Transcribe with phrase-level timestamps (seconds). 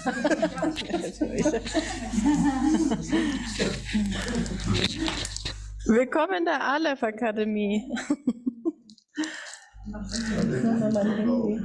[5.84, 7.84] Willkommen in der Aleph Akademie.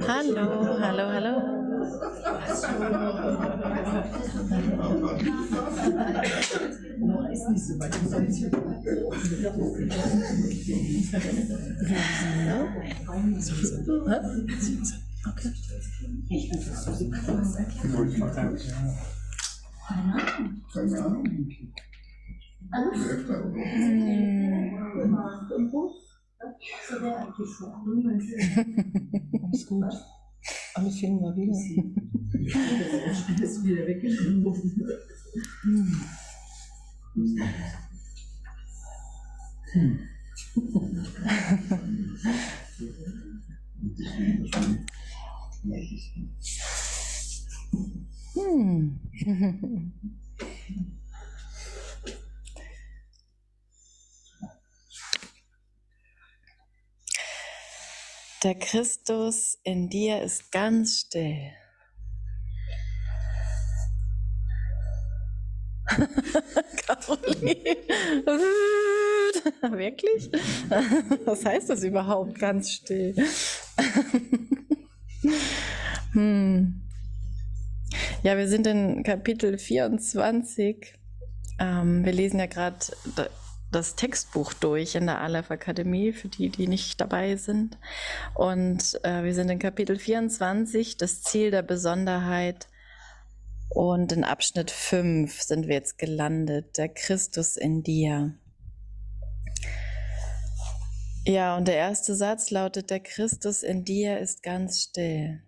[0.06, 1.40] Hallo, hallo, hallo.
[15.28, 15.65] Okay.
[20.72, 21.24] Keine Ahnung.
[29.42, 29.84] Alles gut.
[30.74, 31.54] Alles finden wir wieder.
[33.36, 34.44] Alles wieder weggenommen.
[39.72, 39.98] Hm.
[58.42, 61.50] Der Christus in dir ist ganz still.
[66.86, 67.76] Caroline.
[69.62, 70.30] Wirklich?
[71.24, 73.16] Was heißt das überhaupt, ganz still?
[76.12, 76.82] Hm.
[78.22, 80.94] Ja, wir sind in Kapitel 24.
[81.58, 82.78] Ähm, wir lesen ja gerade
[83.72, 87.78] das Textbuch durch in der Aleph Akademie, für die, die nicht dabei sind.
[88.34, 92.68] Und äh, wir sind in Kapitel 24, das Ziel der Besonderheit.
[93.68, 98.34] Und in Abschnitt 5 sind wir jetzt gelandet, der Christus in dir.
[101.28, 105.42] Ja, und der erste Satz lautet, der Christus in dir ist ganz still.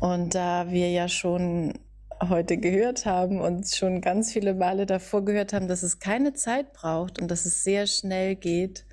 [0.00, 1.78] Und da wir ja schon
[2.22, 6.74] heute gehört haben und schon ganz viele Male davor gehört haben, dass es keine Zeit
[6.74, 8.84] braucht und dass es sehr schnell geht,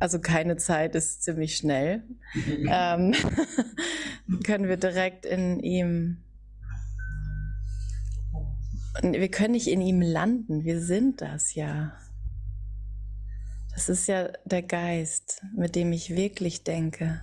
[0.00, 2.02] also keine Zeit ist ziemlich schnell,
[2.70, 3.14] ähm,
[4.46, 6.22] können wir direkt in ihm,
[9.02, 11.92] wir können nicht in ihm landen, wir sind das ja.
[13.74, 17.20] Das ist ja der Geist, mit dem ich wirklich denke.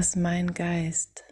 [0.00, 1.24] dass mein Geist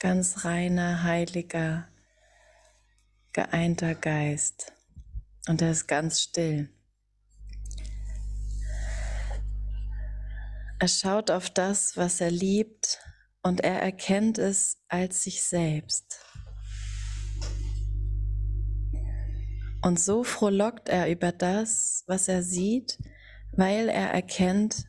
[0.00, 1.86] ganz reiner, heiliger,
[3.32, 4.72] geeinter Geist
[5.46, 6.70] und er ist ganz still.
[10.80, 12.98] Er schaut auf das, was er liebt
[13.44, 16.18] und er erkennt es als sich selbst.
[19.82, 22.98] Und so frohlockt er über das, was er sieht,
[23.52, 24.86] weil er erkennt,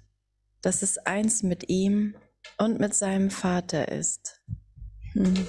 [0.62, 2.16] dass es eins mit ihm
[2.58, 4.42] und mit seinem Vater ist.
[5.12, 5.46] Hm.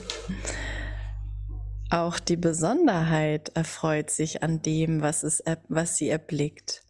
[1.90, 6.82] Auch die Besonderheit erfreut sich an dem, was, es, was sie erblickt,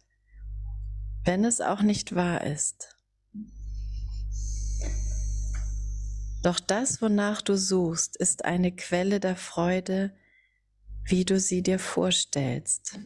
[1.25, 2.96] wenn es auch nicht wahr ist.
[6.47, 10.13] Doch das, wonach du suchst, ist eine Quelle der Freude,
[11.03, 12.97] wie du sie dir vorstellst.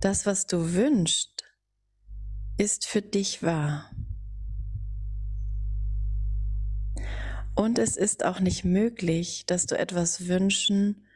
[0.00, 1.44] Das, was du wünschst,
[2.58, 3.88] ist für dich wahr.
[7.54, 11.06] Und es ist auch nicht möglich, dass du etwas wünschen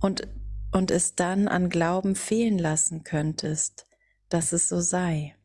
[0.00, 0.26] und,
[0.72, 3.86] und es dann an Glauben fehlen lassen könntest,
[4.30, 5.37] dass es so sei.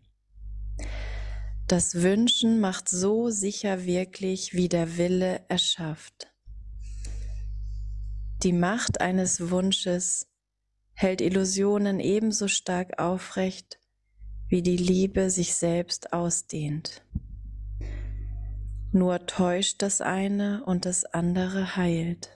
[1.73, 6.31] Das Wünschen macht so sicher wirklich, wie der Wille erschafft.
[8.43, 10.27] Die Macht eines Wunsches
[10.93, 13.79] hält Illusionen ebenso stark aufrecht
[14.49, 17.01] wie die Liebe sich selbst ausdehnt.
[18.91, 22.29] Nur täuscht das eine und das andere heilt.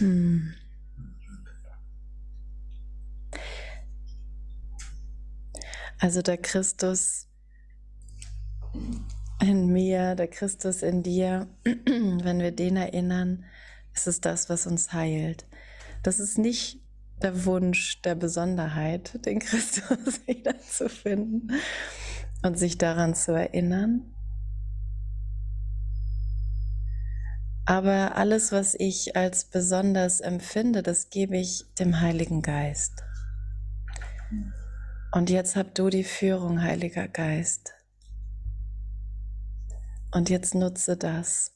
[0.00, 0.54] Hm.
[5.98, 7.28] Also der Christus
[9.42, 13.44] in mir, der Christus in dir, wenn wir den erinnern,
[13.94, 15.46] ist es das, was uns heilt.
[16.02, 16.80] Das ist nicht
[17.22, 21.52] der Wunsch der Besonderheit, den Christus wiederzufinden
[22.42, 24.14] und sich daran zu erinnern.
[27.70, 33.04] Aber alles, was ich als besonders empfinde, das gebe ich dem Heiligen Geist.
[35.12, 37.72] Und jetzt habt du die Führung, Heiliger Geist
[40.10, 41.52] Und jetzt nutze das.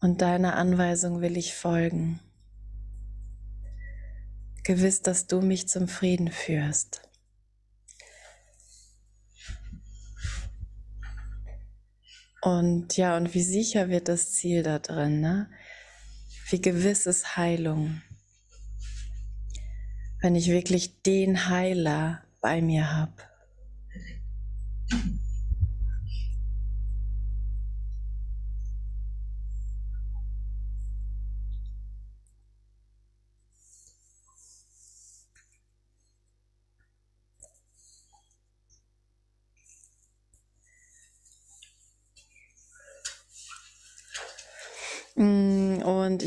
[0.00, 2.20] Und deiner Anweisung will ich folgen.
[4.64, 7.11] Gewiss, dass du mich zum Frieden führst.
[12.42, 15.48] Und ja, und wie sicher wird das Ziel da drin, ne?
[16.50, 18.02] Wie gewiss ist Heilung.
[20.20, 23.31] Wenn ich wirklich den Heiler bei mir habe.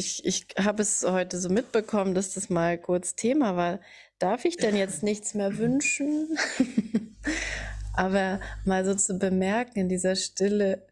[0.05, 3.79] Ich, ich habe es heute so mitbekommen, dass das mal kurz Thema war.
[4.19, 6.37] Darf ich denn jetzt nichts mehr wünschen?
[7.93, 10.85] Aber mal so zu bemerken in dieser Stille,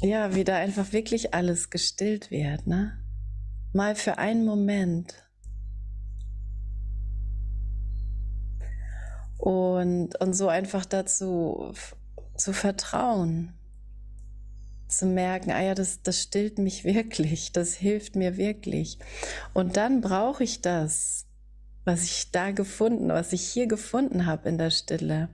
[0.00, 2.98] ja, wie da einfach wirklich alles gestillt wird, ne?
[3.72, 5.14] Mal für einen Moment.
[9.38, 11.74] Und, und so einfach dazu
[12.36, 13.54] zu vertrauen
[14.98, 18.98] zu merken, ah ja, das, das stillt mich wirklich, das hilft mir wirklich.
[19.52, 21.26] Und dann brauche ich das,
[21.84, 25.28] was ich da gefunden, was ich hier gefunden habe in der Stille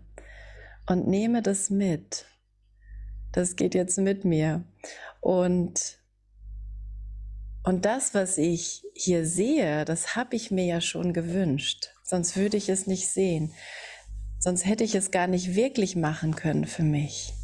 [0.86, 2.26] und nehme das mit.
[3.32, 4.64] Das geht jetzt mit mir.
[5.20, 5.98] Und,
[7.62, 11.90] und das, was ich hier sehe, das habe ich mir ja schon gewünscht.
[12.02, 13.52] Sonst würde ich es nicht sehen.
[14.40, 17.34] Sonst hätte ich es gar nicht wirklich machen können für mich.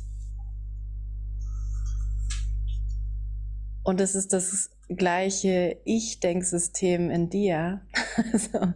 [3.86, 7.82] Und es ist das gleiche Ich-Denksystem in dir.
[8.32, 8.74] also,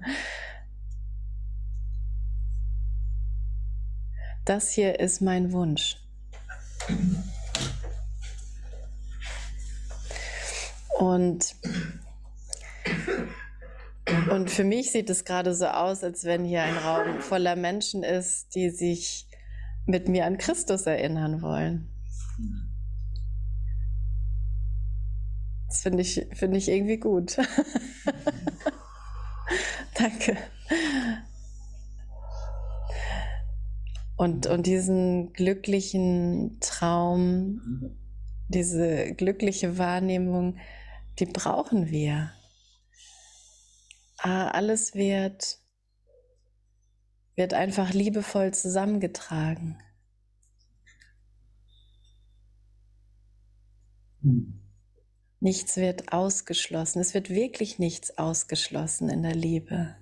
[4.45, 5.97] das hier ist mein Wunsch.
[10.97, 11.57] Und,
[14.31, 18.05] und für mich sieht es gerade so aus, als wenn hier ein Raum voller Menschen
[18.05, 19.27] ist, die sich
[19.87, 21.89] mit mir an Christus erinnern wollen.
[25.71, 27.37] Das finde ich, find ich irgendwie gut.
[29.95, 30.37] Danke.
[34.17, 37.95] Und, und diesen glücklichen Traum,
[38.49, 40.57] diese glückliche Wahrnehmung,
[41.21, 42.33] die brauchen wir.
[44.19, 45.61] Ah, alles wird,
[47.37, 49.79] wird einfach liebevoll zusammengetragen.
[54.23, 54.60] Mhm.
[55.41, 57.01] Nichts wird ausgeschlossen.
[57.01, 59.97] Es wird wirklich nichts ausgeschlossen in der Liebe.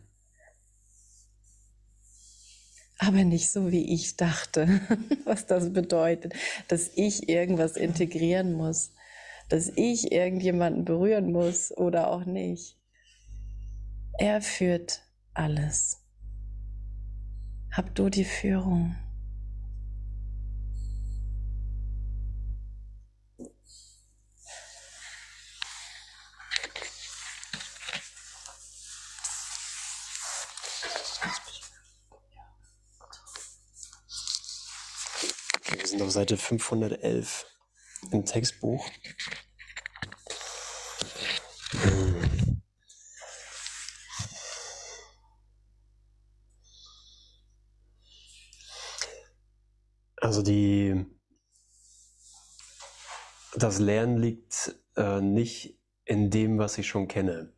[2.99, 4.81] Aber nicht so, wie ich dachte,
[5.25, 6.35] was das bedeutet,
[6.67, 8.93] dass ich irgendwas integrieren muss,
[9.49, 12.77] dass ich irgendjemanden berühren muss oder auch nicht.
[14.19, 15.03] Er führt
[15.33, 16.05] alles.
[17.71, 18.97] Hab du die Führung.
[36.09, 37.45] Auf Seite 511
[38.13, 38.89] im Textbuch.
[50.17, 51.05] Also die,
[53.55, 57.53] das Lernen liegt äh, nicht in dem, was ich schon kenne.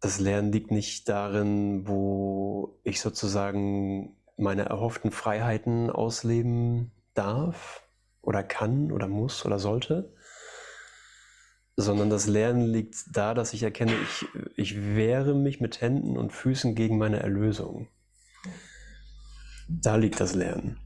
[0.00, 7.88] Das Lernen liegt nicht darin, wo ich sozusagen meine erhofften Freiheiten ausleben darf
[8.22, 10.12] oder kann oder muss oder sollte,
[11.76, 16.32] sondern das Lernen liegt da, dass ich erkenne, ich, ich wehre mich mit Händen und
[16.32, 17.88] Füßen gegen meine Erlösung.
[19.68, 20.78] Da liegt das Lernen.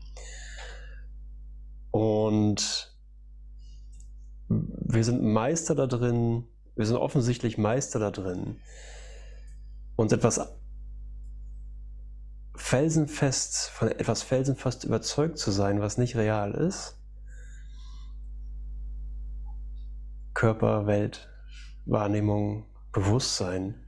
[1.90, 2.94] Und
[4.48, 6.46] wir sind Meister da drin,
[6.76, 8.60] wir sind offensichtlich Meister da drin,
[9.96, 10.40] uns etwas
[12.56, 16.96] felsenfest, von etwas felsenfest überzeugt zu sein, was nicht real ist.
[20.34, 21.28] Körper, Welt,
[21.86, 23.80] Wahrnehmung, Bewusstsein.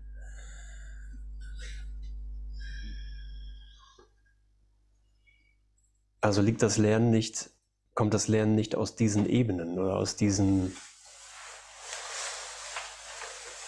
[6.21, 7.51] Also liegt das Lernen nicht,
[7.95, 10.77] kommt das Lernen nicht aus diesen Ebenen oder aus diesen,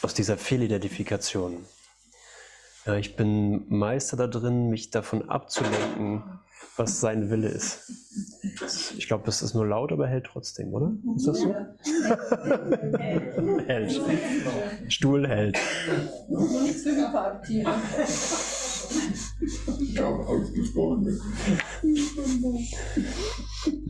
[0.03, 1.65] aus dieser Fehlidentifikation.
[2.89, 6.23] Ja, ich bin Meister da drin, mich davon abzulenken,
[6.79, 7.93] was sein Wille ist.
[8.97, 10.95] Ich glaube, das ist nur laut, aber hält trotzdem, oder?
[11.15, 11.55] Ist das so?
[13.67, 14.01] hält.
[14.89, 15.59] Stuhl hält.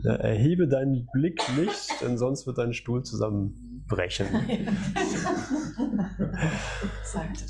[0.03, 3.05] Erhebe deinen Blick nicht, denn sonst wird dein Stuhl
[3.89, 4.27] zusammenbrechen.
[7.05, 7.45] Sagte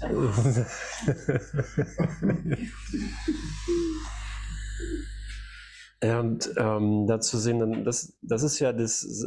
[6.03, 9.27] ja, und ähm, dazu sehen, dann, das, das ist ja das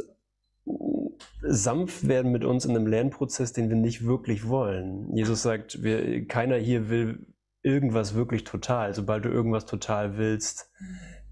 [1.42, 5.14] Sanftwerden mit uns in einem Lernprozess, den wir nicht wirklich wollen.
[5.14, 7.26] Jesus sagt, wir, keiner hier will
[7.62, 8.94] irgendwas wirklich total.
[8.94, 10.70] Sobald du irgendwas total willst,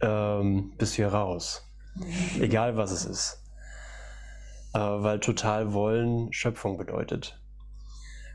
[0.01, 1.67] ähm, bist du hier raus.
[2.39, 3.40] Egal was es ist.
[4.73, 7.41] Äh, weil total wollen Schöpfung bedeutet.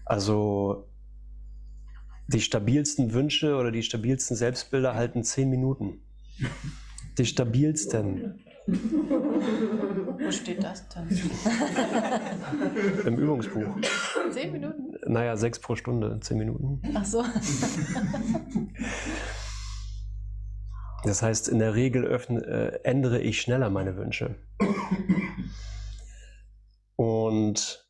[0.06, 0.89] Also
[2.27, 6.01] die stabilsten Wünsche oder die stabilsten Selbstbilder halten zehn Minuten.
[7.18, 11.08] Die stabilsten Wo steht das denn?
[13.06, 13.77] im Übungsbuch.
[14.32, 14.96] Zehn Minuten?
[15.08, 16.82] Naja, sechs pro Stunde, zehn Minuten.
[16.96, 17.24] Ach so.
[21.04, 24.36] Das heißt, in der Regel öffne, äh, ändere ich schneller meine Wünsche.
[26.96, 27.86] Und,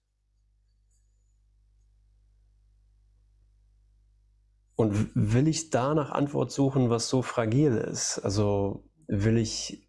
[4.75, 8.19] und will ich da nach Antwort suchen, was so fragil ist?
[8.19, 9.88] Also will ich,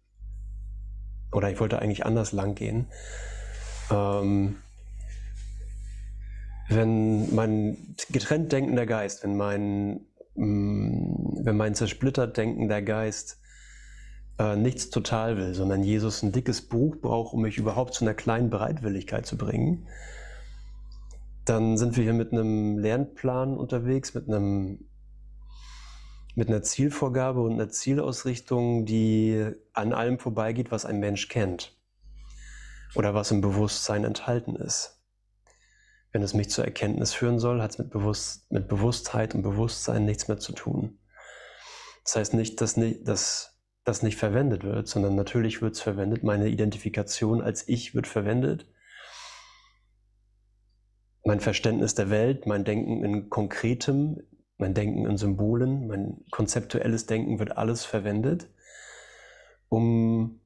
[1.31, 2.87] oder ich wollte eigentlich anders lang gehen.
[3.89, 4.57] Ähm,
[6.69, 10.05] wenn mein getrennt denkender Geist, wenn mein,
[10.35, 13.39] mm, wenn mein zersplittert denkender Geist
[14.39, 18.13] äh, nichts total will, sondern Jesus ein dickes Buch braucht, um mich überhaupt zu einer
[18.13, 19.87] kleinen Bereitwilligkeit zu bringen,
[21.45, 24.87] dann sind wir hier mit einem Lernplan unterwegs, mit einem
[26.35, 31.75] mit einer Zielvorgabe und einer Zielausrichtung, die an allem vorbeigeht, was ein Mensch kennt
[32.93, 35.01] oder was im Bewusstsein enthalten ist.
[36.11, 40.05] Wenn es mich zur Erkenntnis führen soll, hat es mit, Bewusst mit Bewusstheit und Bewusstsein
[40.05, 40.99] nichts mehr zu tun.
[42.03, 43.56] Das heißt nicht, dass, nicht, dass
[43.87, 46.21] das nicht verwendet wird, sondern natürlich wird es verwendet.
[46.21, 48.67] Meine Identifikation als Ich wird verwendet.
[51.23, 54.21] Mein Verständnis der Welt, mein Denken in Konkretem,
[54.57, 58.49] mein Denken in Symbolen, mein konzeptuelles Denken wird alles verwendet,
[59.69, 60.41] um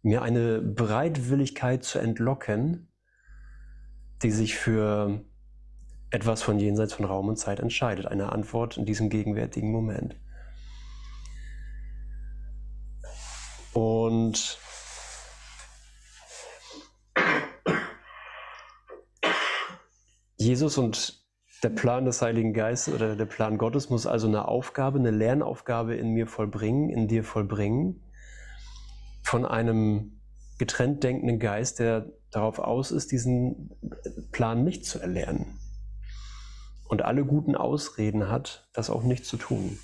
[0.00, 2.90] mir eine Bereitwilligkeit zu entlocken,
[4.22, 5.24] die sich für
[6.10, 10.16] etwas von jenseits von Raum und Zeit entscheidet, eine Antwort in diesem gegenwärtigen Moment.
[13.72, 14.58] Und
[20.36, 21.24] Jesus und
[21.62, 25.96] der Plan des Heiligen Geistes oder der Plan Gottes muss also eine Aufgabe, eine Lernaufgabe
[25.96, 28.04] in mir vollbringen, in dir vollbringen,
[29.22, 30.20] von einem
[30.58, 33.70] getrennt denkenden Geist, der darauf aus ist, diesen
[34.32, 35.58] Plan nicht zu erlernen
[36.88, 39.78] und alle guten Ausreden hat, das auch nicht zu tun.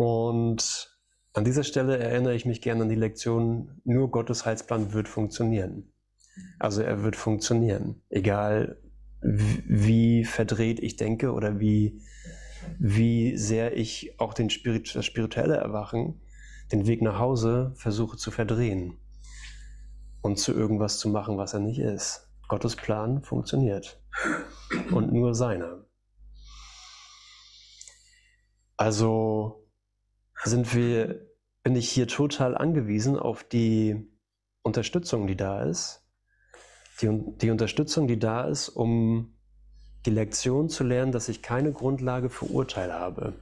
[0.00, 0.96] Und
[1.34, 5.92] an dieser Stelle erinnere ich mich gerne an die Lektion, nur Gottes Heilsplan wird funktionieren.
[6.58, 8.80] Also er wird funktionieren, egal
[9.20, 12.00] wie verdreht ich denke oder wie,
[12.78, 16.22] wie sehr ich auch den Spirit, das spirituelle Erwachen,
[16.72, 18.96] den Weg nach Hause versuche zu verdrehen
[20.22, 22.26] und zu irgendwas zu machen, was er nicht ist.
[22.48, 24.02] Gottes Plan funktioniert
[24.92, 25.84] und nur seiner.
[28.78, 29.60] Also
[30.44, 31.26] sind wir,
[31.62, 34.08] bin ich hier total angewiesen auf die
[34.62, 36.02] Unterstützung, die da ist,
[37.00, 39.34] die, die Unterstützung, die da ist, um
[40.06, 43.34] die Lektion zu lernen, dass ich keine Grundlage für Urteil habe.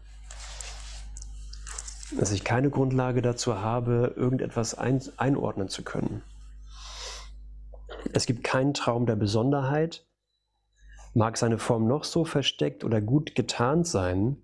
[2.19, 6.23] Dass ich keine Grundlage dazu habe, irgendetwas ein, einordnen zu können.
[8.13, 10.07] Es gibt keinen Traum der Besonderheit,
[11.15, 14.43] mag seine Form noch so versteckt oder gut getarnt sein,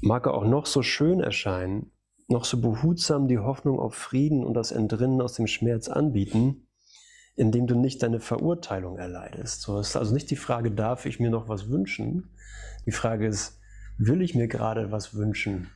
[0.00, 1.92] mag er auch noch so schön erscheinen,
[2.28, 6.68] noch so behutsam die Hoffnung auf Frieden und das Entrinnen aus dem Schmerz anbieten,
[7.36, 9.62] indem du nicht deine Verurteilung erleidest.
[9.62, 12.30] So ist also nicht die Frage, darf ich mir noch was wünschen?
[12.86, 13.60] Die Frage ist,
[13.96, 15.70] will ich mir gerade was wünschen?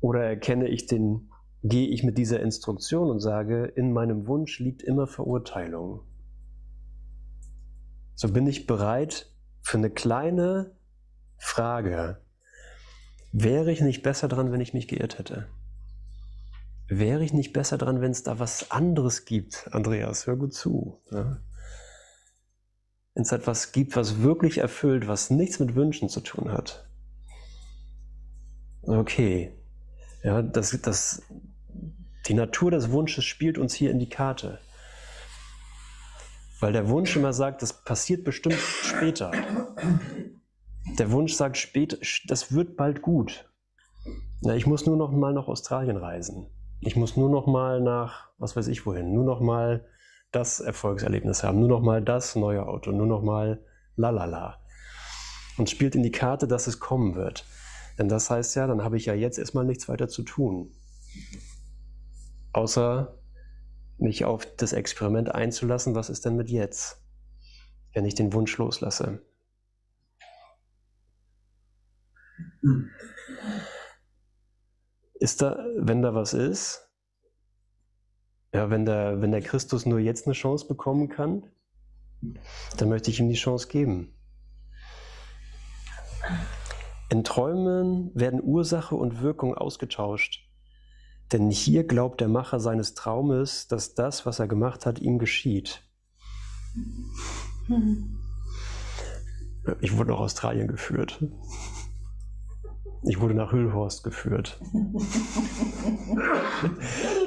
[0.00, 1.30] Oder erkenne ich den,
[1.62, 6.00] gehe ich mit dieser Instruktion und sage, in meinem Wunsch liegt immer Verurteilung.
[8.14, 10.77] So bin ich bereit für eine kleine
[11.38, 12.18] Frage.
[13.32, 15.46] Wäre ich nicht besser dran, wenn ich mich geirrt hätte?
[16.88, 19.68] Wäre ich nicht besser dran, wenn es da was anderes gibt?
[19.72, 21.00] Andreas, hör gut zu.
[21.10, 21.38] Ja?
[23.18, 26.88] wenn es etwas gibt, was wirklich erfüllt, was nichts mit Wünschen zu tun hat.
[28.82, 29.52] Okay,
[30.22, 31.22] ja, das, das,
[32.28, 34.60] die Natur des Wunsches spielt uns hier in die Karte.
[36.60, 38.54] Weil der Wunsch immer sagt, das passiert bestimmt
[38.84, 39.32] später.
[40.96, 43.48] Der Wunsch sagt später, das wird bald gut.
[44.40, 46.46] Na, ich muss nur noch mal nach Australien reisen.
[46.80, 49.84] Ich muss nur noch mal nach, was weiß ich wohin, nur noch mal
[50.30, 53.64] das Erfolgserlebnis haben, nur noch mal das neue Auto, nur noch mal
[53.96, 54.60] lalala.
[55.56, 57.44] Und spielt in die Karte, dass es kommen wird.
[57.98, 60.72] Denn das heißt ja, dann habe ich ja jetzt erstmal nichts weiter zu tun.
[62.52, 63.18] Außer
[63.98, 67.02] mich auf das Experiment einzulassen, was ist denn mit jetzt,
[67.92, 69.20] wenn ich den Wunsch loslasse.
[75.14, 76.88] Ist da, wenn da was ist,
[78.52, 81.44] ja, wenn der, wenn der Christus nur jetzt eine Chance bekommen kann,
[82.76, 84.14] dann möchte ich ihm die Chance geben.
[87.10, 90.44] In Träumen werden Ursache und Wirkung ausgetauscht.
[91.32, 95.82] Denn hier glaubt der Macher seines Traumes, dass das, was er gemacht hat, ihm geschieht.
[99.80, 101.22] Ich wurde nach Australien geführt.
[103.02, 104.60] Ich wurde nach Hüllhorst geführt.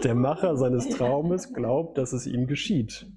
[0.03, 3.07] Der Macher seines Traumes glaubt, dass es ihm geschieht.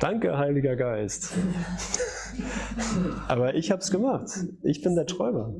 [0.00, 1.32] Danke, Heiliger Geist.
[3.28, 4.30] Aber ich habe es gemacht.
[4.62, 5.54] Ich bin der Träumer.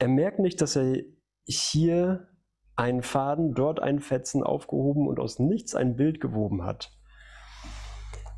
[0.00, 1.02] Er merkt nicht, dass er
[1.44, 2.28] hier
[2.76, 6.90] einen Faden, dort einen Fetzen aufgehoben und aus nichts ein Bild gewoben hat.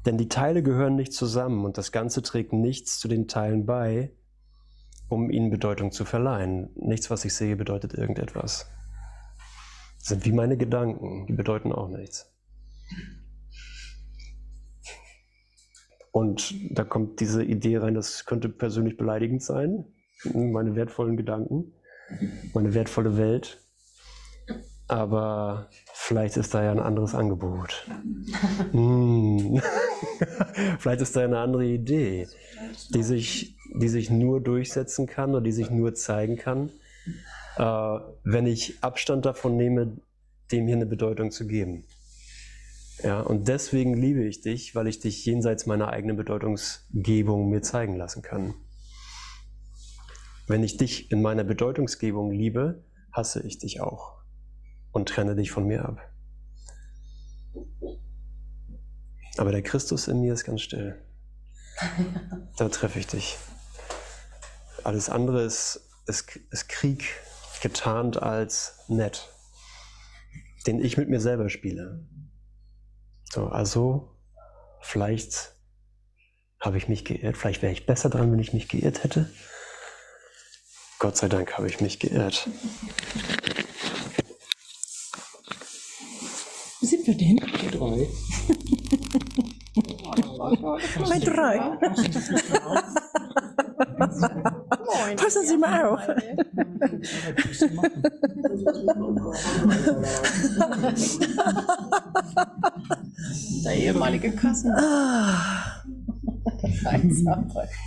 [0.06, 4.12] Denn die Teile gehören nicht zusammen und das Ganze trägt nichts zu den Teilen bei,
[5.08, 6.70] um ihnen Bedeutung zu verleihen.
[6.74, 8.70] Nichts, was ich sehe, bedeutet irgendetwas.
[9.98, 12.30] Das sind wie meine Gedanken, die bedeuten auch nichts.
[16.12, 19.86] Und da kommt diese Idee rein, das könnte persönlich beleidigend sein,
[20.32, 21.72] meine wertvollen Gedanken,
[22.52, 23.63] meine wertvolle Welt.
[24.86, 27.86] Aber vielleicht ist da ja ein anderes Angebot.
[28.72, 29.62] hm.
[30.78, 32.28] vielleicht ist da eine andere Idee,
[32.92, 36.70] die sich, die sich nur durchsetzen kann oder die sich nur zeigen kann,
[37.56, 39.96] äh, wenn ich Abstand davon nehme,
[40.52, 41.84] dem hier eine Bedeutung zu geben.
[43.02, 47.96] Ja, und deswegen liebe ich dich, weil ich dich jenseits meiner eigenen Bedeutungsgebung mir zeigen
[47.96, 48.54] lassen kann.
[50.46, 54.23] Wenn ich dich in meiner Bedeutungsgebung liebe, hasse ich dich auch
[54.94, 56.10] und trenne dich von mir ab.
[59.36, 60.98] Aber der Christus in mir ist ganz still.
[62.56, 63.36] Da treffe ich dich.
[64.84, 67.04] Alles andere ist, ist, ist Krieg
[67.62, 69.28] getarnt als nett,
[70.68, 72.06] den ich mit mir selber spiele.
[73.32, 74.16] So, also
[74.80, 75.56] vielleicht
[76.60, 79.28] habe ich mich geirrt, vielleicht wäre ich besser dran, wenn ich mich geirrt hätte.
[81.00, 82.48] Gott sei Dank habe ich mich geirrt.
[86.80, 87.36] Wo sind wir denn?
[87.70, 88.08] Drei.
[91.08, 91.58] Bei drei.
[95.16, 96.00] Passen Sie mal auf.
[103.64, 104.72] Der ehemalige Kassen.
[104.72, 105.82] Ah,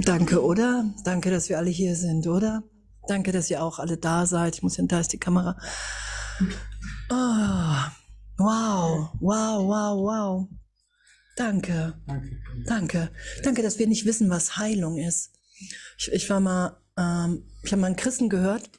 [0.05, 0.85] danke, oder?
[1.03, 2.63] Danke, dass wir alle hier sind, oder?
[3.07, 4.55] Danke, dass ihr auch alle da seid.
[4.55, 5.57] Ich muss hin, da ist die Kamera.
[7.09, 7.91] Ah,
[8.37, 10.49] wow, wow, wow, wow.
[11.35, 11.93] Danke.
[12.65, 13.11] Danke.
[13.43, 15.31] Danke, dass wir nicht wissen, was Heilung ist.
[15.97, 18.69] Ich, ich war mal, ähm, ich habe mal einen Christen gehört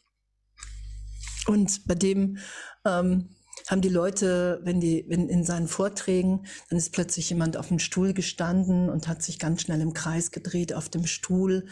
[1.46, 2.38] und bei dem
[2.84, 3.30] ähm,
[3.68, 7.78] haben die Leute, wenn die, wenn in seinen Vorträgen, dann ist plötzlich jemand auf dem
[7.78, 11.66] Stuhl gestanden und hat sich ganz schnell im Kreis gedreht auf dem Stuhl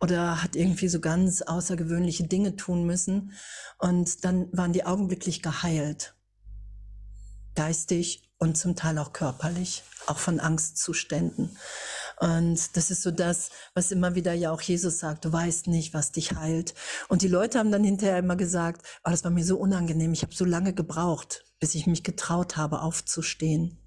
[0.00, 3.32] oder hat irgendwie so ganz außergewöhnliche Dinge tun müssen.
[3.78, 6.14] Und dann waren die augenblicklich geheilt.
[7.54, 11.56] Geistig und zum Teil auch körperlich, auch von Angstzuständen.
[12.18, 15.94] Und das ist so das, was immer wieder ja auch Jesus sagt, du weißt nicht,
[15.94, 16.74] was dich heilt.
[17.08, 20.22] Und die Leute haben dann hinterher immer gesagt, oh, das war mir so unangenehm, ich
[20.22, 23.79] habe so lange gebraucht, bis ich mich getraut habe, aufzustehen.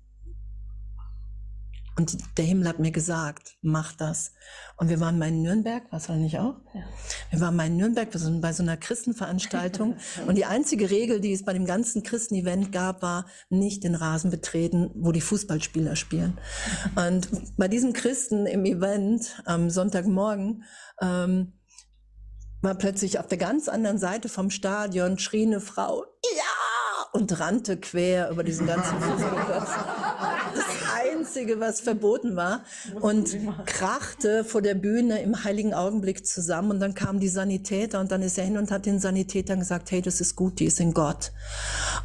[1.96, 4.32] Und der Himmel hat mir gesagt, mach das.
[4.78, 6.56] Und wir waren mal in Nürnberg, was war nicht auch?
[6.74, 6.82] Ja.
[7.30, 9.98] Wir waren mal in Nürnberg bei so einer Christenveranstaltung.
[10.28, 14.32] und die einzige Regel, die es bei dem ganzen Christen-Event gab, war nicht den Rasen
[14.32, 16.40] betreten, wo die Fußballspieler spielen.
[16.96, 20.64] Und bei diesem Christen im Event am Sonntagmorgen
[21.00, 21.54] ähm,
[22.64, 26.44] war plötzlich auf der ganz anderen Seite vom Stadion schrie eine Frau, ja!
[27.12, 29.70] Und rannte quer über diesen ganzen Fußballplatz.
[31.12, 32.64] Einzige, was verboten war
[33.02, 36.72] und krachte vor der Bühne im heiligen Augenblick zusammen.
[36.72, 39.92] Und dann kamen die Sanitäter und dann ist er hin und hat den Sanitätern gesagt,
[39.92, 41.32] hey, das ist gut, die ist in Gott.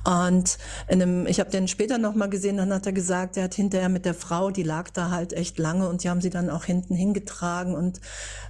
[0.05, 0.59] Und
[0.89, 3.89] in einem, ich habe den später nochmal gesehen, dann hat er gesagt, er hat hinterher
[3.89, 6.65] mit der Frau, die lag da halt echt lange und die haben sie dann auch
[6.65, 8.01] hinten hingetragen und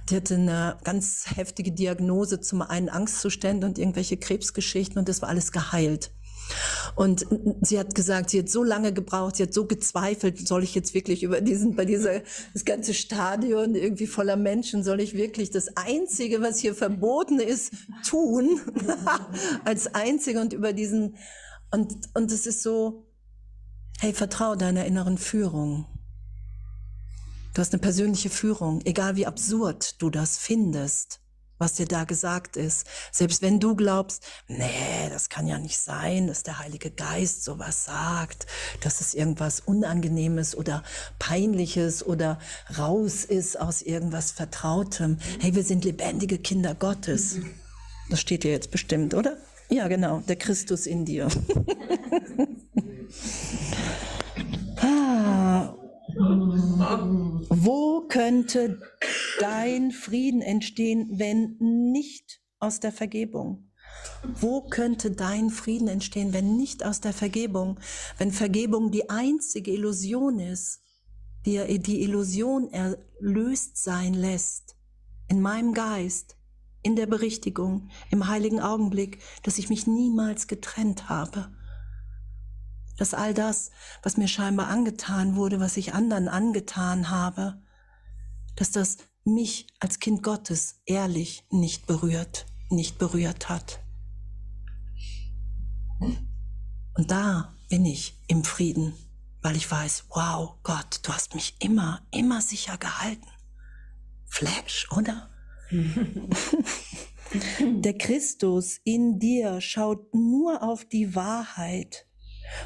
[0.09, 5.29] die hatte eine ganz heftige Diagnose, zum einen Angstzustände und irgendwelche Krebsgeschichten und das war
[5.29, 6.11] alles geheilt.
[6.95, 7.25] Und
[7.61, 10.93] sie hat gesagt, sie hat so lange gebraucht, sie hat so gezweifelt, soll ich jetzt
[10.93, 12.21] wirklich über diesen, bei dieser,
[12.53, 17.73] das ganze Stadion irgendwie voller Menschen, soll ich wirklich das Einzige, was hier verboten ist,
[18.07, 18.59] tun,
[19.65, 21.15] als Einzige und über diesen,
[21.71, 23.05] und, und es ist so,
[23.99, 25.85] hey, vertrau deiner inneren Führung.
[27.53, 31.19] Du hast eine persönliche Führung, egal wie absurd du das findest
[31.59, 32.87] was dir da gesagt ist.
[33.11, 37.85] Selbst wenn du glaubst, nee, das kann ja nicht sein, dass der Heilige Geist sowas
[37.85, 38.47] sagt,
[38.81, 40.83] dass es irgendwas Unangenehmes oder
[41.19, 42.39] Peinliches oder
[42.77, 45.19] raus ist aus irgendwas Vertrautem.
[45.39, 47.37] Hey, wir sind lebendige Kinder Gottes.
[48.09, 49.37] Das steht dir jetzt bestimmt, oder?
[49.69, 51.27] Ja, genau, der Christus in dir.
[54.77, 55.75] ah,
[56.19, 58.81] wo könnte
[59.39, 63.71] dein Frieden entstehen, wenn nicht aus der Vergebung?
[64.23, 67.79] Wo könnte dein Frieden entstehen, wenn nicht aus der Vergebung?
[68.17, 70.81] Wenn Vergebung die einzige Illusion ist,
[71.45, 74.75] die die Illusion erlöst sein lässt,
[75.29, 76.35] in meinem Geist,
[76.81, 81.49] in der Berichtigung, im heiligen Augenblick, dass ich mich niemals getrennt habe
[82.99, 83.71] dass all das,
[84.03, 87.61] was mir scheinbar angetan wurde, was ich anderen angetan habe,
[88.57, 93.79] dass das mich als Kind Gottes ehrlich nicht berührt, nicht berührt hat.
[95.99, 98.93] Und da bin ich im Frieden,
[99.41, 103.27] weil ich weiß, wow, Gott, du hast mich immer, immer sicher gehalten.
[104.25, 105.29] Flash, oder?
[107.61, 112.08] Der Christus in dir schaut nur auf die Wahrheit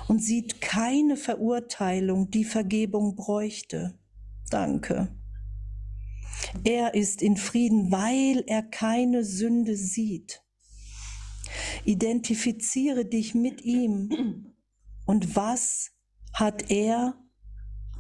[0.08, 3.98] und sieht keine Verurteilung, die Vergebung bräuchte.
[4.50, 5.16] Danke.
[6.64, 10.44] Er ist in Frieden, weil er keine Sünde sieht.
[11.86, 14.54] Identifiziere dich mit ihm.
[15.06, 15.92] Und was
[16.34, 17.16] hat er,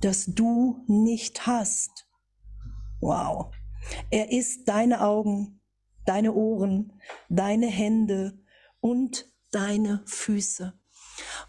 [0.01, 2.07] das du nicht hast?
[2.99, 3.53] Wow.
[4.09, 5.59] Er ist deine Augen,
[6.05, 6.93] deine Ohren,
[7.29, 8.39] deine Hände
[8.79, 10.73] und deine Füße.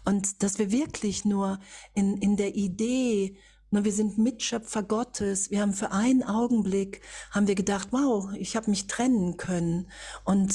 [0.03, 1.59] Und dass wir wirklich nur
[1.93, 3.37] in, in der Idee,
[3.71, 7.01] nur wir sind Mitschöpfer Gottes, wir haben für einen Augenblick,
[7.31, 9.89] haben wir gedacht, wow, ich habe mich trennen können.
[10.23, 10.53] Und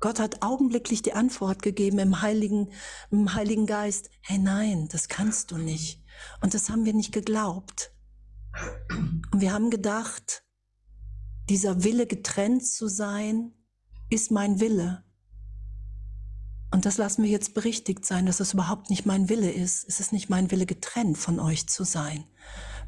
[0.00, 2.70] Gott hat augenblicklich die Antwort gegeben im Heiligen,
[3.10, 6.02] im Heiligen Geist, hey nein, das kannst du nicht.
[6.40, 7.92] Und das haben wir nicht geglaubt.
[9.32, 10.44] Und wir haben gedacht,
[11.48, 13.52] dieser Wille getrennt zu sein,
[14.10, 15.04] ist mein Wille.
[16.70, 19.84] Und das lassen wir jetzt berichtigt sein, dass das überhaupt nicht mein Wille ist.
[19.88, 22.24] Es ist nicht mein Wille, getrennt von euch zu sein.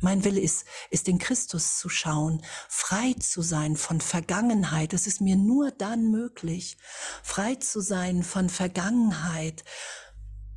[0.01, 4.93] Mein Wille ist, ist in Christus zu schauen, frei zu sein von Vergangenheit.
[4.93, 6.79] Es ist mir nur dann möglich,
[7.23, 9.65] frei zu sein von Vergangenheit,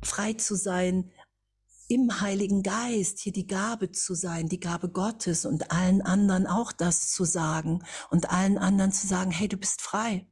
[0.02, 1.10] frei zu sein
[1.88, 6.72] im Heiligen Geist, hier die Gabe zu sein, die Gabe Gottes und allen anderen auch
[6.72, 10.26] das zu sagen und allen anderen zu sagen, hey, du bist frei.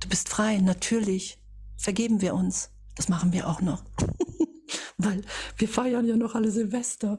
[0.00, 1.43] Du bist frei, natürlich
[1.76, 2.70] vergeben wir uns.
[2.96, 3.84] Das machen wir auch noch.
[4.98, 5.22] Weil
[5.58, 7.18] wir feiern ja noch alle Silvester.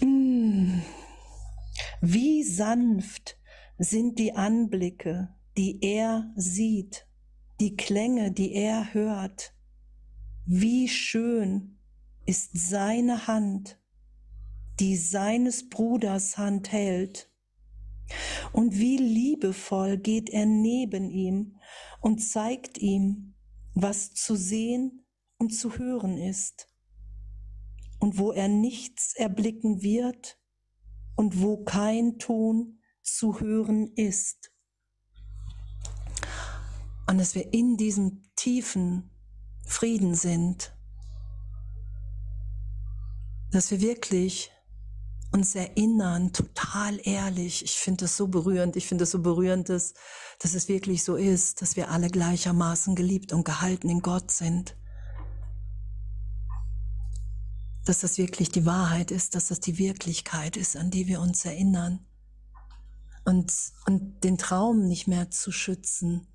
[0.00, 0.80] Mm.
[2.00, 3.36] Wie sanft
[3.78, 7.06] sind die Anblicke, die er sieht,
[7.60, 9.54] die Klänge, die er hört.
[10.44, 11.78] Wie schön
[12.26, 13.78] ist seine Hand,
[14.80, 17.30] die seines Bruders Hand hält.
[18.52, 21.55] Und wie liebevoll geht er neben ihm
[22.00, 23.34] und zeigt ihm,
[23.74, 25.06] was zu sehen
[25.38, 26.68] und zu hören ist
[27.98, 30.38] und wo er nichts erblicken wird
[31.14, 34.52] und wo kein Ton zu hören ist.
[37.08, 39.10] Und dass wir in diesem tiefen
[39.64, 40.76] Frieden sind,
[43.52, 44.50] dass wir wirklich
[45.36, 47.62] uns erinnern, total ehrlich.
[47.62, 48.74] Ich finde das so berührend.
[48.74, 49.92] Ich finde es so berührend, dass,
[50.38, 54.76] dass es wirklich so ist, dass wir alle gleichermaßen geliebt und gehalten in Gott sind.
[57.84, 61.44] Dass das wirklich die Wahrheit ist, dass das die Wirklichkeit ist, an die wir uns
[61.44, 62.00] erinnern.
[63.26, 63.52] Und,
[63.86, 66.26] und den Traum nicht mehr zu schützen,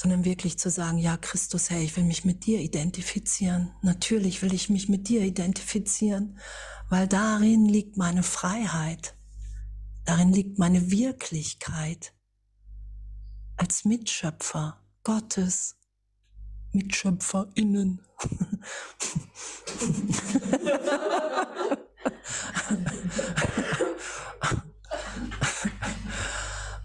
[0.00, 3.72] sondern wirklich zu sagen, ja, Christus, hey, ich will mich mit dir identifizieren.
[3.82, 6.38] Natürlich will ich mich mit dir identifizieren,
[6.88, 9.14] weil darin liegt meine Freiheit.
[10.06, 12.14] Darin liegt meine Wirklichkeit
[13.58, 15.76] als Mitschöpfer Gottes,
[16.72, 18.00] MitschöpferInnen.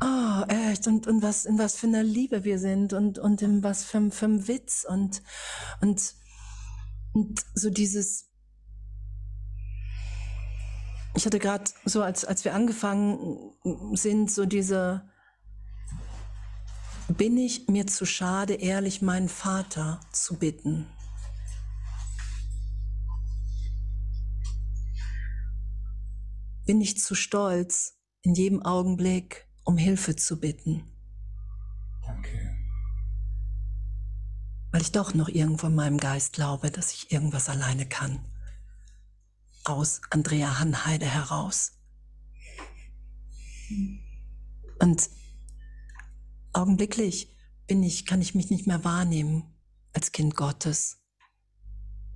[0.05, 0.87] oh, echt.
[0.87, 4.11] Und, und was, in was für einer Liebe wir sind und, und in was für,
[4.11, 5.21] für einem Witz und,
[5.81, 6.13] und,
[7.13, 8.29] und so dieses,
[11.15, 13.53] ich hatte gerade so, als, als wir angefangen
[13.93, 15.09] sind, so diese,
[17.07, 20.87] bin ich mir zu schade, ehrlich meinen Vater zu bitten?
[26.65, 30.83] Bin ich zu stolz, in jedem Augenblick um Hilfe zu bitten?
[32.05, 32.55] Danke.
[34.71, 38.19] Weil ich doch noch irgendwo in meinem Geist glaube, dass ich irgendwas alleine kann.
[39.63, 41.73] Aus Andrea Hanheide heraus.
[44.79, 45.09] Und
[46.53, 47.35] augenblicklich
[47.67, 49.43] bin ich, kann ich mich nicht mehr wahrnehmen
[49.93, 51.04] als Kind Gottes.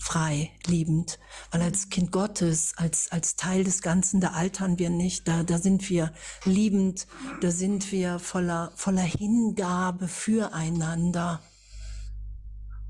[0.01, 1.19] Frei, liebend,
[1.51, 5.57] weil als Kind Gottes, als, als Teil des Ganzen, da altern wir nicht, da, da
[5.57, 6.13] sind wir
[6.45, 7.05] liebend,
[7.41, 11.41] da sind wir voller, voller Hingabe füreinander.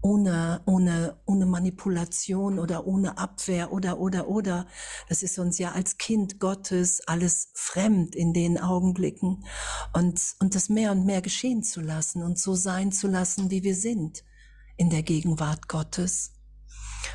[0.02, 4.67] Ohne, ohne, ohne Manipulation oder ohne Abwehr oder, oder, oder.
[5.10, 9.43] Das ist uns ja als Kind Gottes alles fremd in den Augenblicken.
[9.91, 13.63] Und, und das mehr und mehr geschehen zu lassen und so sein zu lassen, wie
[13.63, 14.24] wir sind
[14.78, 16.38] in der Gegenwart Gottes.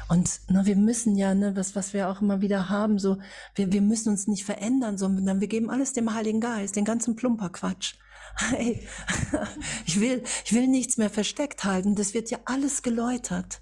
[0.08, 3.18] Und ne, wir müssen ja, ne, was, was wir auch immer wieder haben, so,
[3.54, 7.16] wir, wir müssen uns nicht verändern, sondern wir geben alles dem Heiligen Geist, den ganzen
[7.16, 7.94] Plumperquatsch.
[8.36, 8.84] Hey,
[9.86, 11.94] ich will, ich will nichts mehr versteckt halten.
[11.94, 13.60] Das wird ja alles geläutert.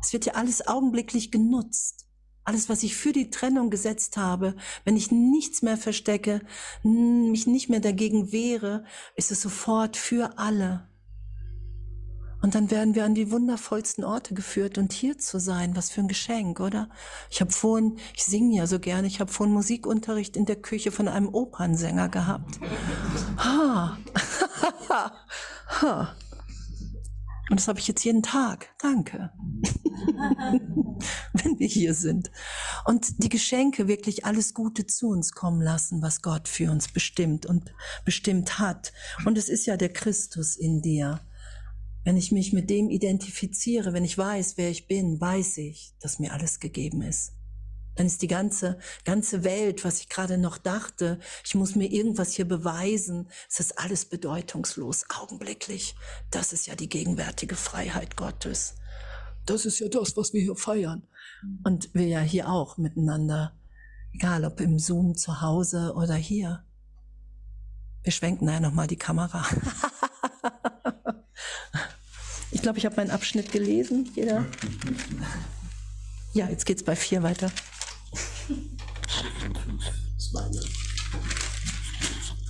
[0.00, 2.06] Es wird ja alles augenblicklich genutzt.
[2.42, 6.40] Alles, was ich für die Trennung gesetzt habe, wenn ich nichts mehr verstecke,
[6.82, 8.84] mich nicht mehr dagegen wehre,
[9.16, 10.88] ist es sofort für alle.
[12.42, 16.00] Und dann werden wir an die wundervollsten Orte geführt und hier zu sein, was für
[16.00, 16.88] ein Geschenk, oder?
[17.30, 20.92] Ich habe vorhin, ich singe ja so gerne, ich habe vorhin Musikunterricht in der Küche
[20.92, 22.60] von einem Opernsänger gehabt.
[23.38, 23.98] Ha.
[25.80, 26.14] ha.
[27.48, 28.68] Und das habe ich jetzt jeden Tag.
[28.80, 29.30] Danke.
[31.32, 32.32] Wenn wir hier sind.
[32.84, 37.46] Und die Geschenke wirklich alles Gute zu uns kommen lassen, was Gott für uns bestimmt
[37.46, 37.72] und
[38.04, 38.92] bestimmt hat.
[39.24, 41.20] Und es ist ja der Christus in dir.
[42.06, 46.20] Wenn ich mich mit dem identifiziere, wenn ich weiß, wer ich bin, weiß ich, dass
[46.20, 47.32] mir alles gegeben ist.
[47.96, 52.30] Dann ist die ganze, ganze Welt, was ich gerade noch dachte, ich muss mir irgendwas
[52.30, 55.96] hier beweisen, es ist alles bedeutungslos, augenblicklich.
[56.30, 58.76] Das ist ja die gegenwärtige Freiheit Gottes.
[59.44, 61.02] Das ist ja das, was wir hier feiern.
[61.64, 63.56] Und wir ja hier auch miteinander.
[64.12, 66.62] Egal ob im Zoom zu Hause oder hier.
[68.04, 69.44] Wir schwenken ja nochmal die Kamera.
[72.50, 74.10] Ich glaube, ich habe meinen Abschnitt gelesen.
[74.14, 74.46] Jeder?
[76.32, 77.50] Ja, jetzt geht es bei vier weiter.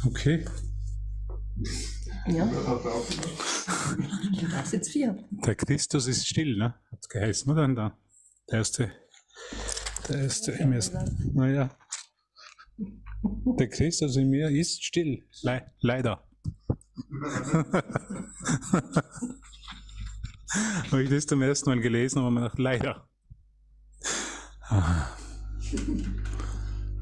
[0.05, 0.45] Okay.
[2.29, 2.51] Ja.
[4.51, 5.17] Das ist jetzt vier.
[5.31, 6.75] Der Christus ist still, ne?
[6.91, 7.69] Hat es geheißen, oder?
[7.69, 7.97] Da.
[8.51, 8.93] Der erste.
[10.09, 11.33] Der erste im ersten.
[11.35, 11.71] Naja.
[13.59, 15.25] Der Christus in mir ist still.
[15.43, 16.23] Le leider.
[20.91, 23.09] habe ich das zum ersten Mal gelesen und habe mir gedacht, leider.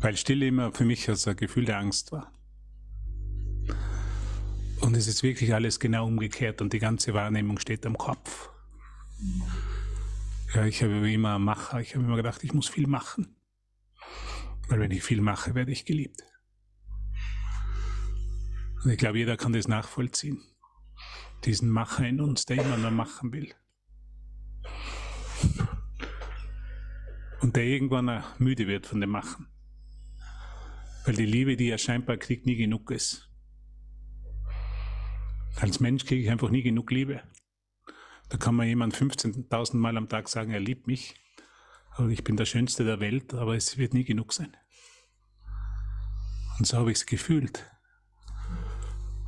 [0.01, 2.33] Weil Stille immer für mich als ein Gefühl der Angst war.
[4.81, 8.51] Und es ist wirklich alles genau umgekehrt und die ganze Wahrnehmung steht am Kopf.
[10.55, 13.35] Ja, ich habe immer Macher, ich habe immer gedacht, ich muss viel machen.
[14.69, 16.23] Weil wenn ich viel mache, werde ich geliebt.
[18.83, 20.43] Und ich glaube, jeder kann das nachvollziehen
[21.45, 23.55] diesen Macher in uns, der immer nur machen will.
[27.41, 29.49] Und der irgendwann müde wird von dem Machen.
[31.05, 33.29] Weil die Liebe, die er scheinbar kriegt, nie genug ist.
[35.57, 37.23] Als Mensch kriege ich einfach nie genug Liebe.
[38.31, 41.15] Da kann man jemand 15.000 Mal am Tag sagen, er liebt mich,
[41.91, 44.57] aber ich bin der Schönste der Welt, aber es wird nie genug sein.
[46.59, 47.71] Und so habe ich es gefühlt.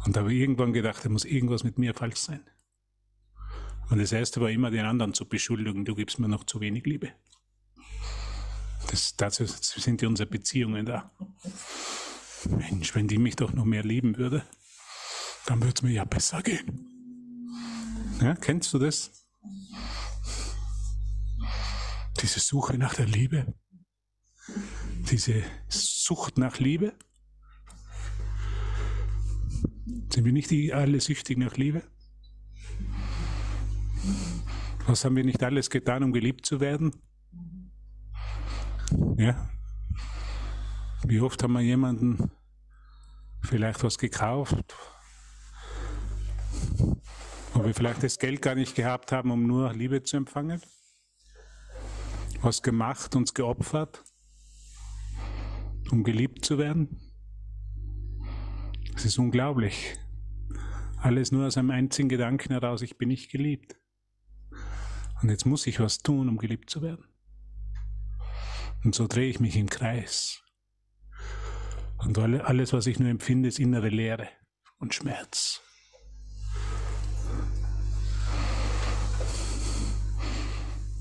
[0.07, 2.41] Und habe irgendwann gedacht, da muss irgendwas mit mir falsch sein.
[3.91, 6.85] Und das erste war immer den anderen zu beschuldigen, du gibst mir noch zu wenig
[6.87, 7.13] Liebe.
[8.89, 11.11] Das, dazu sind die unsere Beziehungen da.
[12.49, 14.47] Mensch, wenn die mich doch noch mehr lieben würde,
[15.47, 16.87] dann würde es mir ja besser gehen.
[18.21, 19.27] Ja, kennst du das?
[22.23, 23.55] Diese Suche nach der Liebe,
[25.11, 26.95] diese Sucht nach Liebe.
[30.13, 31.83] Sind wir nicht alle süchtig nach Liebe?
[34.87, 36.93] Was haben wir nicht alles getan, um geliebt zu werden?
[39.17, 39.51] Ja.
[41.05, 42.31] Wie oft haben wir jemanden
[43.43, 44.75] vielleicht was gekauft,
[47.53, 50.61] wo wir vielleicht das Geld gar nicht gehabt haben, um nur Liebe zu empfangen?
[52.43, 54.05] Was gemacht, uns geopfert,
[55.91, 57.06] um geliebt zu werden?
[58.97, 59.95] Es ist unglaublich.
[60.97, 63.77] Alles nur aus einem einzigen Gedanken heraus, ich bin nicht geliebt.
[65.21, 67.05] Und jetzt muss ich was tun, um geliebt zu werden.
[68.85, 70.43] Und so drehe ich mich im Kreis.
[71.99, 74.29] Und alles, was ich nur empfinde, ist innere Leere
[74.79, 75.61] und Schmerz.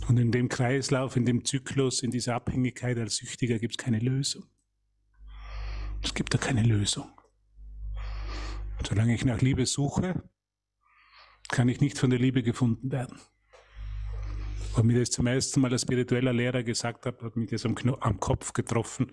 [0.10, 4.00] Und in dem Kreislauf, in dem Zyklus, in dieser Abhängigkeit als Süchtiger gibt es keine
[4.00, 4.44] Lösung.
[6.04, 7.10] Es gibt da keine Lösung.
[8.88, 10.30] Solange ich nach Liebe suche,
[11.50, 13.20] kann ich nicht von der Liebe gefunden werden.
[14.76, 17.76] Und mir das zum ersten Mal als spiritueller Lehrer gesagt hat, hat mich das am,
[18.02, 19.12] am Kopf getroffen.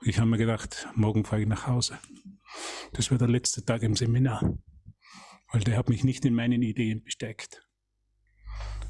[0.00, 1.98] Und ich habe mir gedacht, morgen fahre ich nach Hause.
[2.94, 4.58] Das war der letzte Tag im Seminar.
[5.52, 7.68] Weil der hat mich nicht in meinen Ideen besteckt.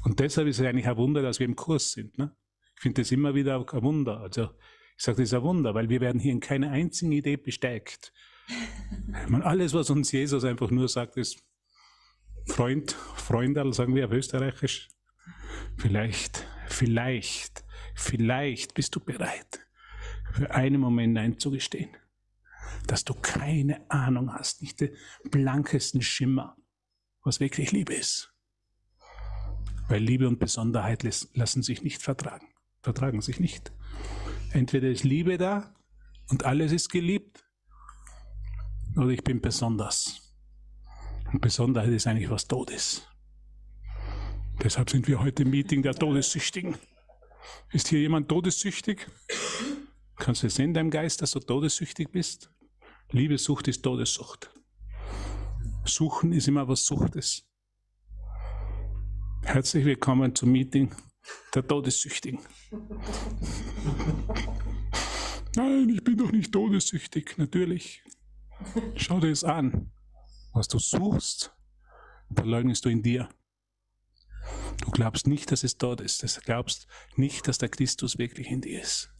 [0.03, 2.17] Und deshalb ist es eigentlich ein Wunder, dass wir im Kurs sind.
[2.17, 2.35] Ne?
[2.75, 4.21] Ich finde das immer wieder ein Wunder.
[4.21, 4.49] Also
[4.97, 8.13] ich sage, das ist ein Wunder, weil wir werden hier in keiner einzigen Idee besteckt.
[9.27, 11.43] Man, alles, was uns Jesus einfach nur sagt, ist
[12.47, 14.89] Freund, Freundal, sagen wir auf Österreichisch,
[15.77, 17.63] Vielleicht, vielleicht,
[17.95, 19.65] vielleicht bist du bereit,
[20.31, 21.89] für einen Moment einzugestehen,
[22.87, 24.95] dass du keine Ahnung hast, nicht den
[25.29, 26.57] blankesten Schimmer,
[27.23, 28.33] was wirklich Liebe ist.
[29.87, 31.03] Weil Liebe und Besonderheit
[31.33, 32.47] lassen sich nicht vertragen,
[32.81, 33.73] vertragen sich nicht.
[34.51, 35.75] Entweder ist Liebe da
[36.29, 37.42] und alles ist geliebt,
[38.95, 40.33] oder ich bin besonders.
[41.31, 43.07] Und Besonderheit ist eigentlich was Todes.
[44.63, 46.75] Deshalb sind wir heute im Meeting der Todessüchtigen.
[47.71, 49.07] Ist hier jemand todessüchtig?
[50.15, 52.51] Kannst du sehen in deinem Geist, dass du todessüchtig bist?
[53.11, 54.51] Liebesucht ist Todessucht.
[55.85, 57.45] Suchen ist immer was Suchtes.
[59.43, 60.95] Herzlich willkommen zum Meeting
[61.53, 62.39] der Todessüchtigen.
[65.55, 68.03] Nein, ich bin doch nicht todessüchtig, natürlich.
[68.95, 69.91] Schau dir es an.
[70.53, 71.53] Was du suchst,
[72.33, 73.29] verleugnest du in dir.
[74.81, 76.21] Du glaubst nicht, dass es dort ist.
[76.21, 79.11] Du glaubst nicht, dass der Christus wirklich in dir ist.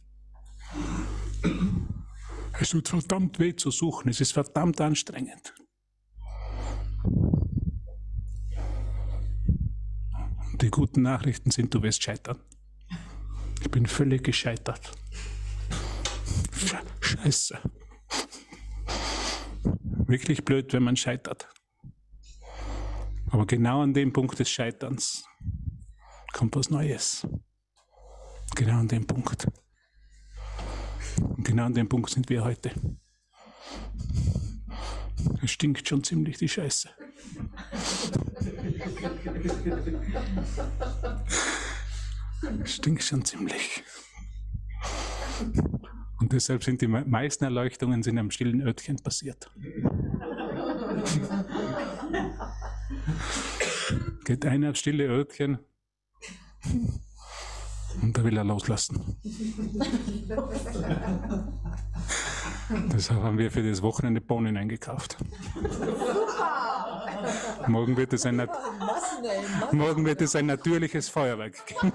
[2.60, 4.08] Es tut verdammt weh zu suchen.
[4.08, 5.54] Es ist verdammt anstrengend.
[10.60, 12.38] Die guten Nachrichten sind, du wirst scheitern.
[13.60, 14.92] Ich bin völlig gescheitert.
[17.00, 17.58] Scheiße.
[20.06, 21.48] Wirklich blöd, wenn man scheitert.
[23.30, 25.24] Aber genau an dem Punkt des Scheiterns
[26.32, 27.26] kommt was Neues.
[28.54, 29.48] Genau an dem Punkt.
[31.18, 32.70] Und genau an dem Punkt sind wir heute.
[35.42, 36.90] Es stinkt schon ziemlich die Scheiße.
[42.62, 43.82] Es stinkt schon ziemlich.
[46.20, 49.50] Und deshalb sind die meisten Erleuchtungen in einem stillen Örtchen passiert.
[54.24, 55.58] Geht einer aufs stille Örtchen
[58.02, 59.18] und da will er loslassen.
[62.92, 65.18] Deshalb haben wir für das Wochenende Bohnen eingekauft.
[67.66, 68.48] Morgen wird es ein,
[69.72, 71.92] morgen wird es ein natürliches Feuerwerk geben.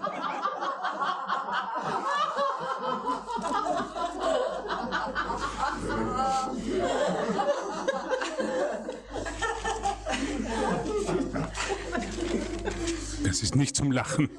[13.49, 14.29] Ist nicht zum Lachen.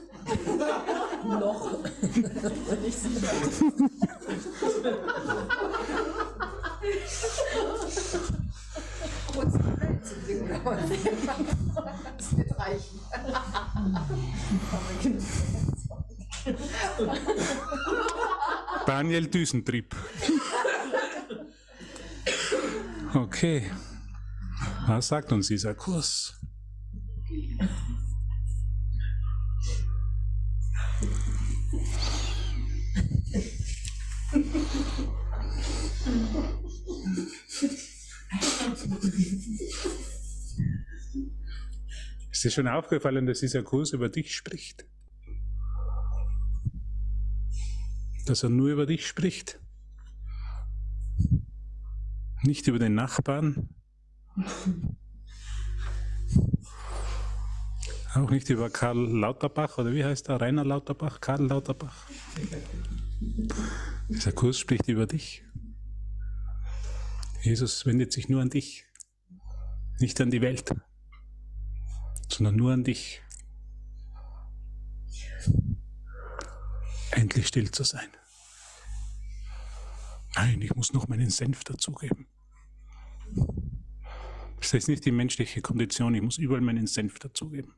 [1.24, 1.78] Noch.
[12.12, 13.00] Das wird reichen.
[18.86, 19.96] Daniel Düsentrieb.
[23.14, 23.70] Okay.
[24.86, 26.39] Was sagt uns dieser Kurs?
[42.40, 44.86] Ist dir schon aufgefallen, dass dieser Kurs über dich spricht?
[48.24, 49.60] Dass er nur über dich spricht?
[52.42, 53.68] Nicht über den Nachbarn?
[58.14, 60.40] Auch nicht über Karl Lauterbach oder wie heißt er?
[60.40, 61.20] Rainer Lauterbach?
[61.20, 62.08] Karl Lauterbach?
[64.08, 65.44] Dieser Kurs spricht über dich.
[67.42, 68.86] Jesus wendet sich nur an dich,
[69.98, 70.74] nicht an die Welt,
[72.32, 73.22] sondern nur an dich.
[77.12, 78.08] Endlich still zu sein.
[80.36, 82.26] Nein, ich muss noch meinen Senf dazugeben.
[84.60, 87.74] Das ist nicht die menschliche Kondition, ich muss überall meinen Senf dazugeben.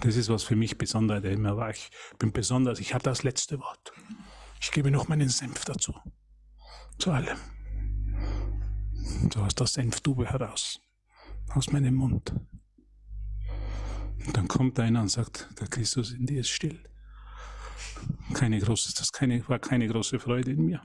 [0.00, 1.70] Das ist was für mich Besonderes immer war.
[1.70, 3.92] Ich bin besonders, ich habe das letzte Wort.
[4.60, 5.94] Ich gebe noch meinen Senf dazu.
[6.98, 7.38] Zu allem.
[9.32, 10.80] So aus der Senftube heraus.
[11.50, 12.34] Aus meinem Mund.
[14.26, 16.78] Und dann kommt einer und sagt, der Christus in dir ist still.
[18.32, 20.82] Keine große, das keine, war keine große Freude in mir.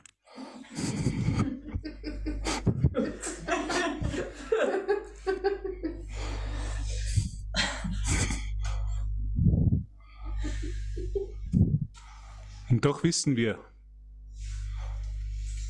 [12.69, 13.59] Und doch wissen wir,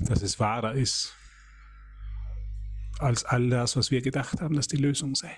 [0.01, 1.15] dass es wahrer ist
[2.99, 5.35] als all das, was wir gedacht haben, dass die Lösung sei.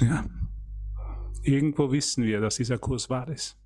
[0.00, 0.24] Ja.
[1.42, 3.58] Irgendwo wissen wir, dass dieser Kurs wahr ist.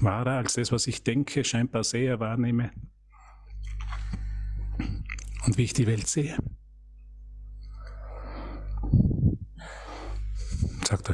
[0.00, 2.70] Wahrer als das, was ich denke, scheinbar sehe, wahrnehme
[5.46, 6.36] und wie ich die Welt sehe.
[10.86, 11.12] Sagt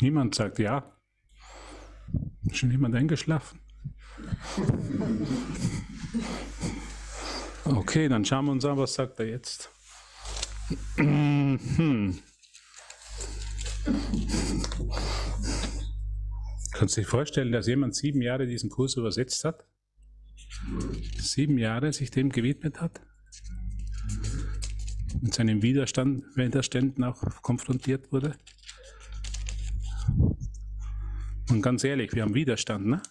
[0.00, 0.92] niemand sagt ja.
[2.52, 3.60] Schon jemand eingeschlafen?
[7.64, 9.70] Okay, dann schauen wir uns an, was sagt er jetzt.
[10.96, 12.18] Mhm.
[16.72, 19.64] Kannst du dir vorstellen, dass jemand sieben Jahre diesen Kurs übersetzt hat?
[21.18, 23.00] Sieben Jahre sich dem gewidmet hat?
[25.20, 28.36] Mit seinem Widerstand, Widerständen auch konfrontiert wurde?
[31.50, 33.02] Und ganz ehrlich, wir haben Widerstand, ne?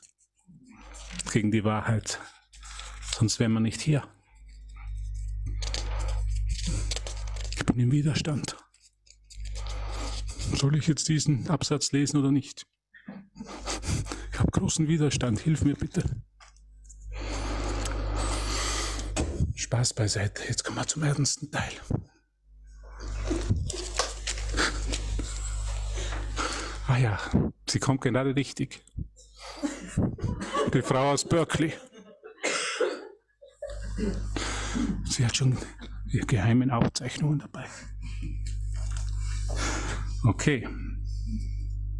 [1.33, 2.19] Gegen die Wahrheit.
[3.15, 4.07] Sonst wären wir nicht hier.
[7.77, 8.57] Bin im Widerstand.
[10.55, 12.65] Soll ich jetzt diesen Absatz lesen oder nicht?
[14.31, 15.37] Ich habe großen Widerstand.
[15.37, 16.03] Hilf mir bitte.
[19.53, 20.41] Spaß beiseite.
[20.47, 21.71] Jetzt kommen wir zum ernsten Teil.
[26.87, 27.19] Ah ja,
[27.69, 28.83] sie kommt gerade richtig.
[30.73, 31.73] Die Frau aus Berkeley.
[35.05, 35.55] Sie hat schon
[36.11, 37.65] geheimen Aufzeichnungen dabei.
[40.25, 40.67] Okay.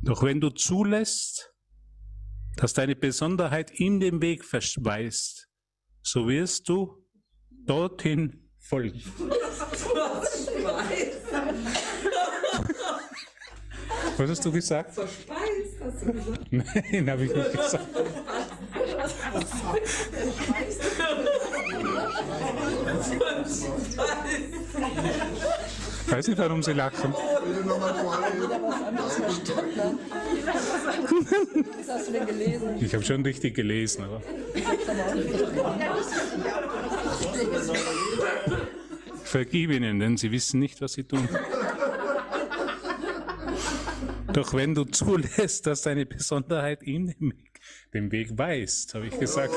[0.03, 1.53] Doch wenn du zulässt,
[2.55, 5.47] dass deine Besonderheit ihm den Weg verschweißt,
[6.01, 7.05] so wirst du
[7.65, 9.01] dorthin folgen.
[14.17, 14.95] Was hast du gesagt?
[14.95, 16.51] Verspeist, hast du gesagt.
[16.51, 17.87] Nein, habe ich nicht gesagt.
[26.05, 27.13] Ich weiß nicht, warum Sie lachen.
[31.77, 32.69] Was hast du denn gelesen?
[32.79, 34.21] Ich habe schon richtig gelesen, aber.
[39.23, 41.27] Vergib ihnen, denn sie wissen nicht, was sie tun.
[44.31, 47.59] Doch wenn du zulässt, dass deine Besonderheit Weg,
[47.93, 49.53] den Weg weist, habe ich gesagt.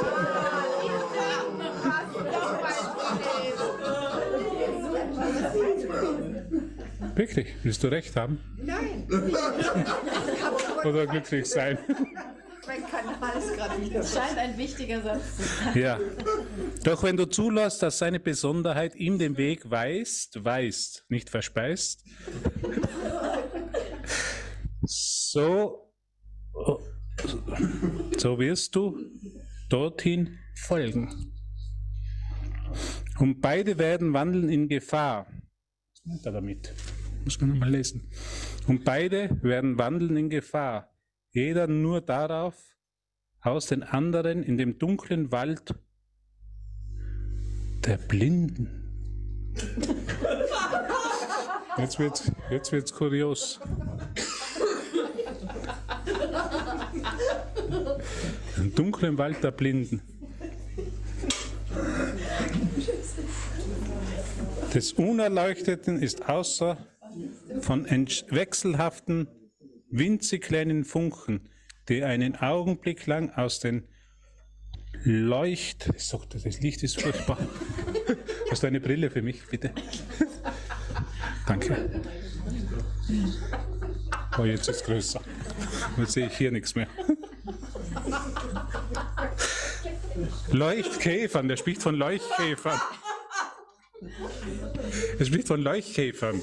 [7.20, 7.48] Wirklich?
[7.62, 8.40] Willst du recht haben?
[8.56, 9.06] Nein.
[10.86, 11.76] Oder glücklich sein?
[12.66, 13.98] Mein Kanal ist gerade wieder.
[13.98, 15.78] Das scheint ein wichtiger Satz zu sein.
[15.78, 16.00] Ja.
[16.82, 22.06] Doch wenn du zulässt, dass seine Besonderheit ihm den Weg weist, weist, nicht verspeist,
[24.80, 25.92] so,
[28.16, 28.98] so wirst du
[29.68, 31.34] dorthin folgen.
[33.18, 35.26] Und beide werden wandeln in Gefahr.
[36.06, 36.72] Was meint
[37.30, 38.02] Muss man nochmal lesen.
[38.66, 40.92] Und beide werden wandeln in Gefahr.
[41.30, 42.56] Jeder nur darauf,
[43.40, 45.76] aus den anderen in dem dunklen Wald
[47.86, 48.68] der Blinden.
[51.78, 53.60] Jetzt wird's, jetzt wird's kurios.
[58.56, 60.02] Im dunklen Wald der Blinden.
[64.74, 66.76] des Unerleuchteten ist außer
[67.60, 69.28] von wechselhaften,
[69.90, 71.48] winzig kleinen Funken,
[71.88, 73.88] die einen Augenblick lang aus den
[75.04, 75.88] Leucht...
[75.88, 77.38] Das Licht ist furchtbar.
[78.50, 79.72] Hast du eine Brille für mich, bitte?
[81.46, 82.02] Danke.
[84.38, 85.20] Oh, jetzt ist es größer.
[85.96, 86.88] Jetzt sehe ich hier nichts mehr.
[90.50, 92.80] Leuchtkäfern, der spricht von Leuchtkäfern.
[95.18, 96.42] Er spricht von Leuchtkäfern.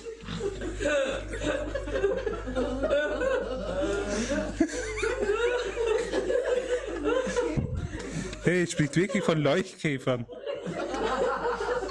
[8.47, 10.25] Hey, er spricht wirklich von Leuchtkäfern.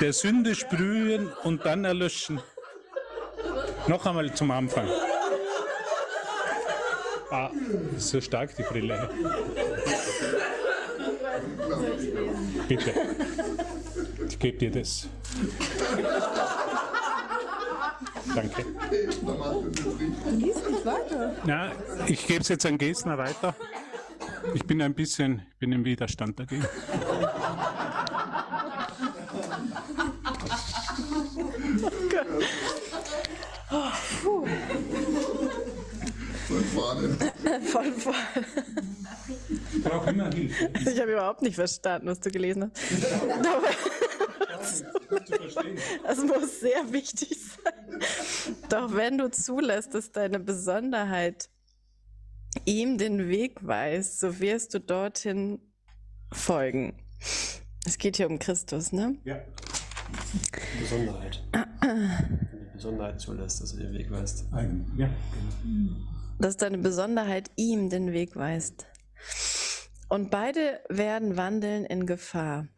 [0.01, 2.41] Der Sünde sprühen und dann erlöschen.
[3.89, 4.89] Noch einmal zum Anfang.
[7.31, 7.51] Ah,
[7.99, 9.11] so stark die Brille.
[12.67, 12.95] Bitte.
[14.27, 15.09] Ich gebe dir das.
[18.35, 18.65] Danke.
[20.31, 21.37] Lies nicht weiter.
[21.45, 21.73] Na,
[22.07, 23.55] ich gebe es jetzt an Gesner weiter.
[24.55, 26.67] Ich bin ein bisschen, ich bin im Widerstand dagegen.
[37.67, 38.15] Voll, voll.
[39.75, 40.71] Ich brauche immer Hilfe.
[40.89, 43.13] Ich habe überhaupt nicht verstanden, was du gelesen hast.
[43.47, 43.69] Aber
[45.27, 45.79] verstehen.
[46.09, 48.01] Es muss sehr wichtig sein.
[48.69, 51.49] Doch wenn du zulässt, dass deine Besonderheit
[52.65, 55.61] ihm den Weg weist, so wirst du dorthin
[56.33, 57.03] folgen.
[57.85, 59.17] Es geht hier um Christus, ne?
[59.25, 59.41] Ja.
[60.81, 61.43] Besonderheit.
[61.53, 64.47] Wenn die Besonderheit zulässt, dass er den Weg weist.
[64.53, 64.93] Eigen.
[64.97, 65.09] Ja.
[66.39, 68.87] Dass deine Besonderheit ihm den Weg weist.
[70.09, 72.69] Und beide werden wandeln in Gefahr.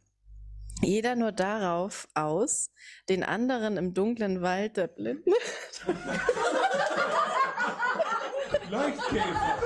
[0.80, 2.70] Jeder nur darauf aus,
[3.08, 5.32] den anderen im dunklen Wald der Blinden.
[8.70, 9.58] Leuchtkäfer.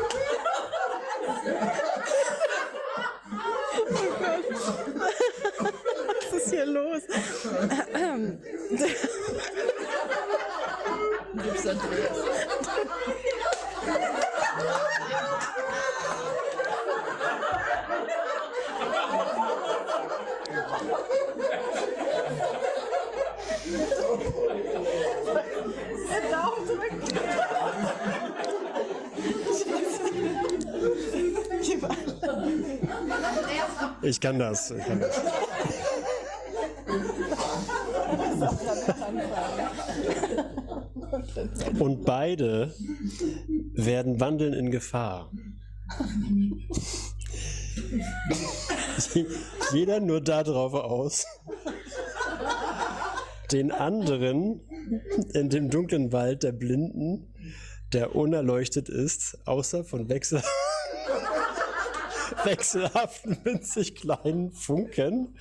[6.20, 7.03] Was ist hier los?
[11.43, 12.18] Gibt's Andreas.
[34.03, 34.70] Ich kann das.
[34.72, 35.20] Ich kann das.
[41.78, 42.74] Und beide
[43.74, 45.30] werden wandeln in Gefahr.
[49.72, 51.24] Jeder nur darauf aus,
[53.53, 54.61] den anderen
[55.33, 57.33] in dem dunklen Wald der Blinden,
[57.93, 60.43] der unerleuchtet ist, außer von Wechsel
[62.45, 65.37] wechselhaften, winzig kleinen Funken.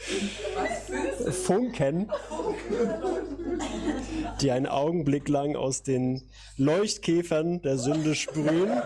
[1.46, 2.12] Funken,
[4.42, 8.82] die einen Augenblick lang aus den Leuchtkäfern der Sünde sprühen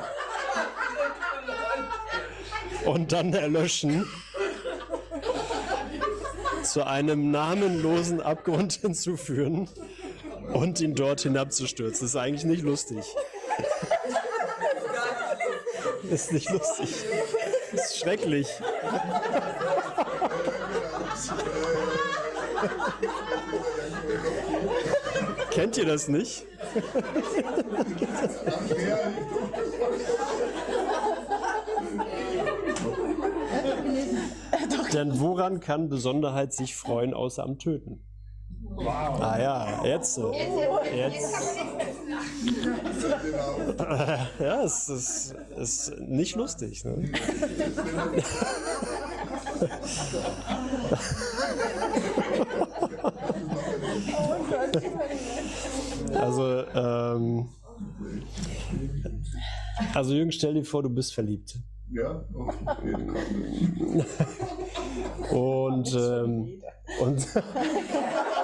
[2.85, 4.07] und dann erlöschen,
[6.63, 9.69] zu einem namenlosen Abgrund hinzuführen
[10.53, 12.01] und ihn dort hinabzustürzen.
[12.01, 13.05] Das ist eigentlich nicht lustig.
[16.09, 16.89] ist nicht lustig.
[17.75, 18.47] Das ist schrecklich.
[25.51, 26.45] Kennt ihr das nicht?
[34.93, 38.01] Denn woran kann Besonderheit sich freuen, außer am Töten?
[38.75, 39.21] Wow.
[39.21, 40.17] Ah ja, jetzt.
[40.17, 41.35] äh, Jetzt.
[44.39, 46.83] Ja, es ist, ist nicht lustig.
[46.85, 47.11] Ne?
[56.13, 57.49] Also, ähm,
[59.93, 61.57] also Jürgen, stell dir vor, du bist verliebt.
[61.91, 62.25] Ja.
[65.31, 66.61] Und, ähm,
[67.01, 67.27] und,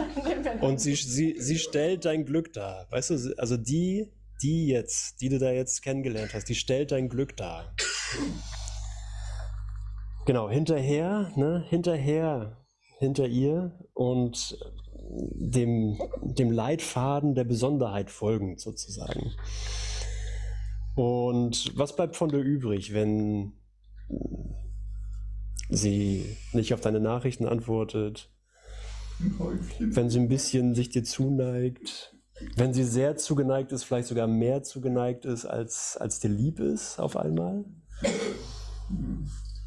[0.60, 2.86] und sie, sie, sie stellt dein Glück dar.
[2.90, 4.12] Weißt du, also die,
[4.42, 7.74] die jetzt, die du da jetzt kennengelernt hast, die stellt dein Glück dar.
[10.26, 12.64] Genau, hinterher, ne, hinterher,
[12.98, 14.58] hinter ihr und
[15.10, 19.32] dem, dem Leitfaden der Besonderheit folgend sozusagen.
[20.94, 23.54] Und was bleibt von dir übrig, wenn
[25.70, 28.30] sie nicht auf deine Nachrichten antwortet,
[29.78, 32.14] wenn sie ein bisschen sich dir zuneigt,
[32.56, 36.98] wenn sie sehr zugeneigt ist, vielleicht sogar mehr zugeneigt ist, als, als dir lieb ist
[36.98, 37.64] auf einmal.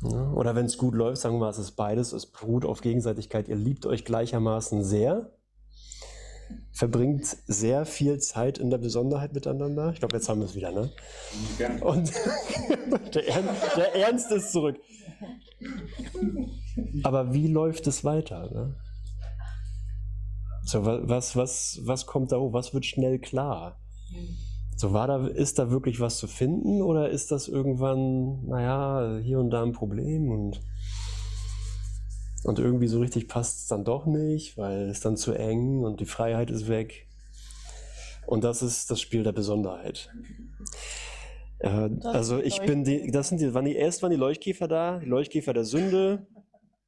[0.04, 2.82] Ja, oder wenn es gut läuft, sagen wir mal, es ist beides, es beruht auf
[2.82, 5.32] Gegenseitigkeit, ihr liebt euch gleichermaßen sehr,
[6.72, 9.92] verbringt sehr viel Zeit in der Besonderheit miteinander.
[9.94, 10.92] Ich glaube, jetzt haben wir es wieder, ne?
[11.82, 12.12] Und
[13.16, 14.78] der, Ernst, der Ernst ist zurück.
[17.04, 18.50] Aber wie läuft es weiter?
[18.52, 18.76] Ne?
[20.66, 22.52] So, was, was, was kommt da hoch?
[22.52, 23.80] Was wird schnell klar?
[24.76, 29.40] So, war da, ist da wirklich was zu finden oder ist das irgendwann, naja, hier
[29.40, 30.60] und da ein Problem und,
[32.44, 36.00] und irgendwie so richtig passt es dann doch nicht, weil es dann zu eng und
[36.00, 37.08] die Freiheit ist weg.
[38.26, 40.10] Und das ist das Spiel der Besonderheit.
[41.60, 44.98] Äh, also ich bin die, das sind die, waren die, erst waren die Leuchtkäfer da,
[44.98, 46.26] die Leuchtkäfer der Sünde,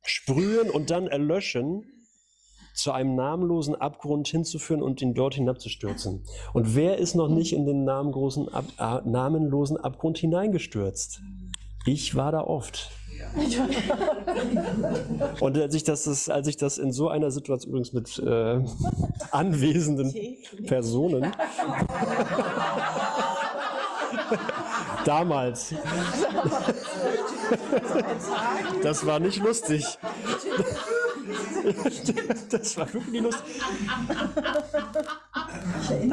[0.01, 1.85] sprühen und dann erlöschen
[2.77, 6.23] zu einem namenlosen Abgrund hinzuführen und ihn dort hinabzustürzen.
[6.53, 11.21] Und wer ist noch nicht in den namenlosen, Ab, äh, namenlosen Abgrund hineingestürzt?
[11.85, 12.91] Ich war da oft.
[15.39, 18.61] Und als ich das, als ich das in so einer Situation übrigens mit äh,
[19.31, 20.13] anwesenden
[20.67, 21.31] Personen
[25.05, 25.73] damals,
[28.83, 29.97] das war nicht lustig.
[32.49, 33.61] das war wirklich lustig.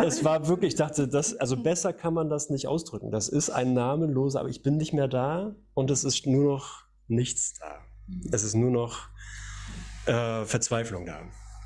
[0.05, 3.11] Es war wirklich, ich dachte, das, also besser kann man das nicht ausdrücken.
[3.11, 6.85] Das ist ein namenloser, aber ich bin nicht mehr da und es ist nur noch
[7.09, 7.79] nichts da.
[8.31, 9.09] Es ist nur noch
[10.07, 11.21] äh, Verzweiflung da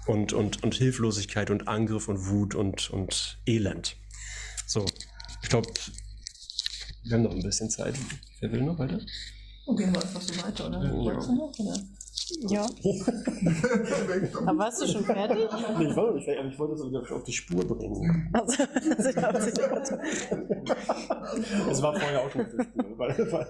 [0.06, 3.96] und, und, und Hilflosigkeit und Angriff und Wut und, und Elend.
[4.66, 4.84] So,
[5.42, 5.68] ich glaube,
[7.04, 7.94] wir haben noch ein bisschen Zeit.
[8.40, 9.00] Wer will noch weiter?
[9.66, 10.82] Und gehen wir einfach so weiter, oder?
[10.82, 11.12] Ja.
[11.12, 11.78] Noch, oder?
[12.48, 12.62] Ja.
[14.46, 15.48] Aber warst du schon fertig?
[15.78, 18.30] Nee, ich war noch nicht fertig, aber ich wollte es wieder auf die Spur bringen.
[18.32, 19.52] Also, also ich hab sie-
[21.70, 22.98] Es war vorher auch schon auf der Spur.
[22.98, 23.46] Weil, weil,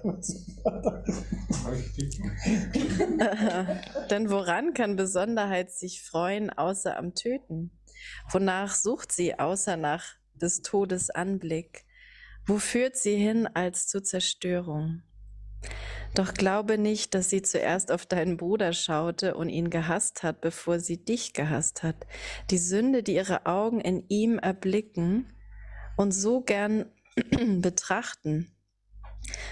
[4.11, 7.70] Denn woran kann Besonderheit sich freuen, außer am Töten?
[8.31, 10.05] Wonach sucht sie, außer nach
[10.35, 11.85] des Todes Anblick?
[12.47, 15.03] Wo führt sie hin als zur Zerstörung?
[16.14, 20.80] Doch glaube nicht, dass sie zuerst auf deinen Bruder schaute und ihn gehasst hat, bevor
[20.80, 22.06] sie dich gehasst hat.
[22.50, 25.32] Die Sünde, die ihre Augen in ihm erblicken
[25.96, 26.86] und so gern
[27.61, 28.50] betrachten,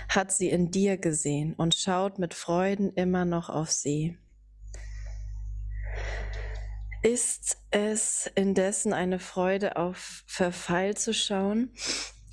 [0.09, 4.17] hat sie in dir gesehen und schaut mit Freuden immer noch auf sie.
[7.03, 11.71] Ist es indessen eine Freude, auf Verfall zu schauen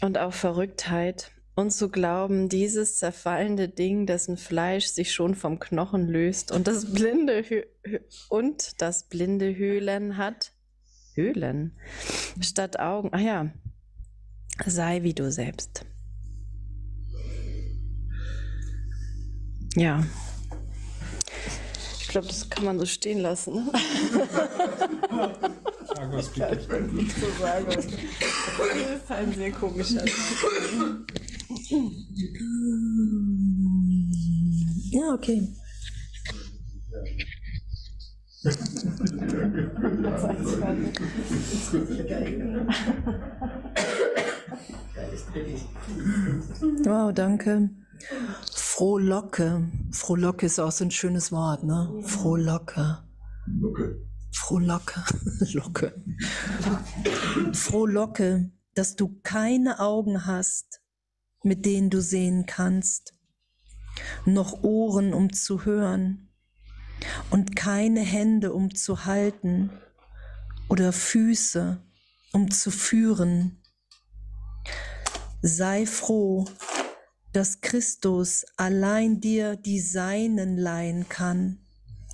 [0.02, 6.08] und auf Verrücktheit und zu glauben, dieses zerfallende Ding, dessen Fleisch sich schon vom Knochen
[6.08, 7.66] löst und das blinde Hö-
[8.30, 10.52] und das blinde Höhlen hat?
[11.14, 11.78] Höhlen
[12.42, 13.10] statt Augen.
[13.14, 13.52] Ah ja,
[14.66, 15.86] sei wie du selbst.
[19.76, 20.04] Ja.
[22.00, 23.56] Ich glaube, das kann man so stehen lassen.
[23.56, 23.72] Ne?
[25.88, 26.60] Sag was bitte.
[27.20, 27.66] so sagen.
[27.70, 30.04] Das ist ein sehr komischer.
[34.92, 35.48] Ja, okay.
[46.84, 47.70] Wow, danke.
[48.54, 49.70] Frohlocke.
[49.92, 52.02] Frohlocke ist auch so ein schönes Wort, ne?
[52.04, 53.04] Frohlocke.
[54.34, 55.04] Frohlocke.
[55.54, 56.04] Locke.
[57.54, 60.82] Frohlocke, dass du keine Augen hast,
[61.44, 63.14] mit denen du sehen kannst,
[64.26, 66.30] noch Ohren, um zu hören,
[67.30, 69.70] und keine Hände, um zu halten,
[70.70, 71.84] oder Füße,
[72.32, 73.62] um zu führen.
[75.42, 76.46] Sei froh,
[77.34, 81.60] dass Christus allein dir die Seinen leihen kann,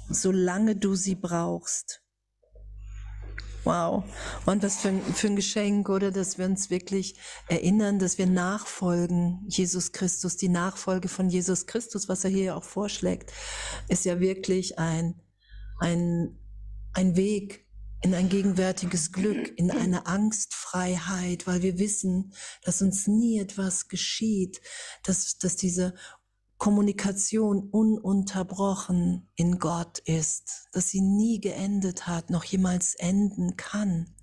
[0.10, 2.02] solange du sie brauchst.
[3.64, 4.04] Wow.
[4.46, 6.12] Und was für ein, für ein Geschenk, oder?
[6.12, 7.16] Dass wir uns wirklich
[7.48, 12.64] erinnern, dass wir nachfolgen, Jesus Christus, die Nachfolge von Jesus Christus, was er hier auch
[12.64, 13.32] vorschlägt,
[13.88, 15.22] ist ja wirklich ein,
[15.80, 16.38] ein,
[16.94, 17.66] ein Weg
[18.02, 22.34] in ein gegenwärtiges Glück, in eine Angstfreiheit, weil wir wissen,
[22.64, 24.62] dass uns nie etwas geschieht,
[25.04, 25.96] dass, dass diese
[26.60, 34.14] Kommunikation ununterbrochen in Gott ist, dass sie nie geendet hat, noch jemals enden kann.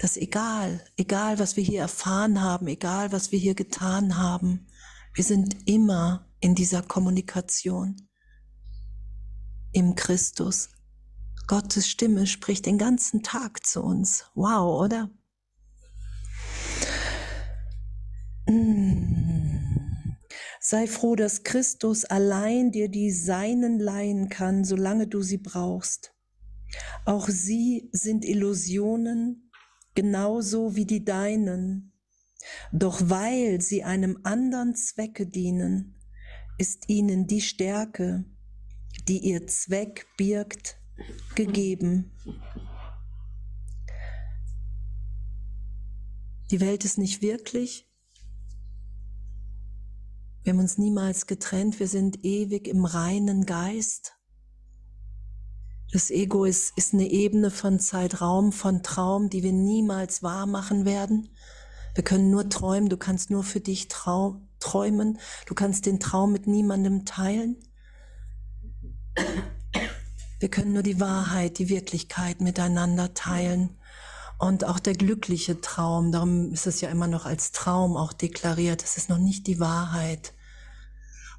[0.00, 4.66] Dass egal, egal was wir hier erfahren haben, egal was wir hier getan haben,
[5.14, 8.08] wir sind immer in dieser Kommunikation
[9.70, 10.70] im Christus.
[11.46, 14.24] Gottes Stimme spricht den ganzen Tag zu uns.
[14.34, 15.10] Wow, oder?
[18.48, 19.23] Mm.
[20.66, 26.14] Sei froh, dass Christus allein dir die Seinen leihen kann, solange du sie brauchst.
[27.04, 29.50] Auch sie sind Illusionen,
[29.94, 31.92] genauso wie die deinen.
[32.72, 36.00] Doch weil sie einem anderen Zwecke dienen,
[36.56, 38.24] ist ihnen die Stärke,
[39.06, 40.78] die ihr Zweck birgt,
[41.34, 42.10] gegeben.
[46.50, 47.86] Die Welt ist nicht wirklich.
[50.44, 51.80] Wir haben uns niemals getrennt.
[51.80, 54.12] Wir sind ewig im reinen Geist.
[55.90, 60.84] Das Ego ist, ist eine Ebene von Zeitraum, von Traum, die wir niemals wahr machen
[60.84, 61.30] werden.
[61.94, 62.90] Wir können nur träumen.
[62.90, 65.18] Du kannst nur für dich träumen.
[65.46, 67.56] Du kannst den Traum mit niemandem teilen.
[70.40, 73.78] Wir können nur die Wahrheit, die Wirklichkeit miteinander teilen.
[74.44, 78.84] Und auch der glückliche Traum, darum ist es ja immer noch als Traum auch deklariert,
[78.84, 80.34] es ist noch nicht die Wahrheit.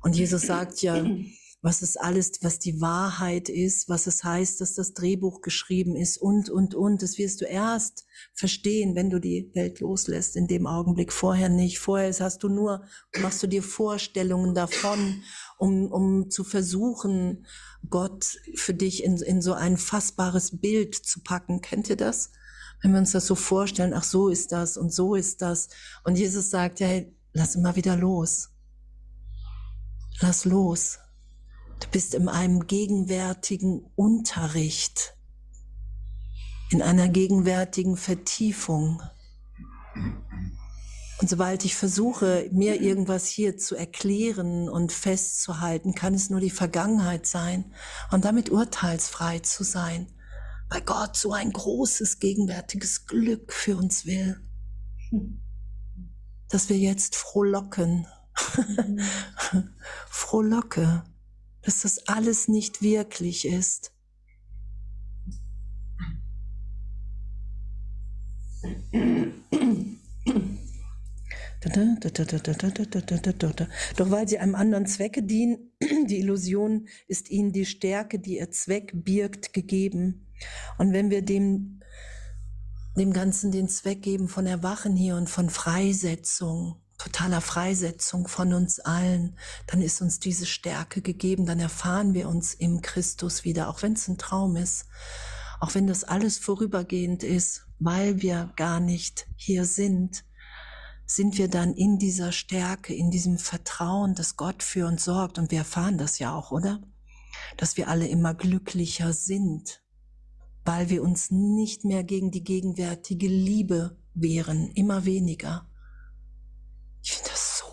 [0.01, 1.05] Und Jesus sagt ja,
[1.61, 6.17] was es alles, was die Wahrheit ist, was es heißt, dass das Drehbuch geschrieben ist
[6.17, 7.03] und, und, und.
[7.03, 11.13] Das wirst du erst verstehen, wenn du die Welt loslässt, in dem Augenblick.
[11.13, 11.77] Vorher nicht.
[11.77, 12.85] Vorher hast du nur,
[13.21, 15.21] machst du dir Vorstellungen davon,
[15.59, 17.45] um, um zu versuchen,
[17.87, 21.61] Gott für dich in, in so ein fassbares Bild zu packen.
[21.61, 22.31] Kennt ihr das?
[22.81, 25.69] Wenn wir uns das so vorstellen, ach so ist das und so ist das.
[26.03, 28.49] Und Jesus sagt, hey, lass immer wieder los.
[30.19, 30.99] Lass los.
[31.79, 35.15] Du bist in einem gegenwärtigen Unterricht,
[36.71, 39.01] in einer gegenwärtigen Vertiefung.
[41.21, 46.49] Und sobald ich versuche, mir irgendwas hier zu erklären und festzuhalten, kann es nur die
[46.49, 47.73] Vergangenheit sein
[48.11, 50.07] und damit urteilsfrei zu sein,
[50.69, 54.39] weil Gott so ein großes gegenwärtiges Glück für uns will,
[56.49, 58.07] dass wir jetzt frohlocken,
[60.09, 61.03] frohlocke
[61.65, 63.91] dass das alles nicht wirklich ist.
[73.97, 75.71] Doch weil sie einem anderen Zwecke dienen,
[76.07, 80.24] die Illusion ist ihnen die Stärke, die ihr Zweck birgt, gegeben.
[80.77, 81.81] Und wenn wir dem,
[82.97, 88.79] dem Ganzen den Zweck geben von Erwachen hier und von Freisetzung, totaler Freisetzung von uns
[88.79, 93.81] allen, dann ist uns diese Stärke gegeben, dann erfahren wir uns im Christus wieder, auch
[93.81, 94.85] wenn es ein Traum ist,
[95.59, 100.23] auch wenn das alles vorübergehend ist, weil wir gar nicht hier sind,
[101.05, 105.37] sind wir dann in dieser Stärke, in diesem Vertrauen, dass Gott für uns sorgt.
[105.37, 106.81] Und wir erfahren das ja auch, oder?
[107.57, 109.83] Dass wir alle immer glücklicher sind,
[110.65, 115.69] weil wir uns nicht mehr gegen die gegenwärtige Liebe wehren, immer weniger.
[117.03, 117.65] Ich finde das so,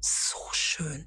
[0.00, 1.06] so schön.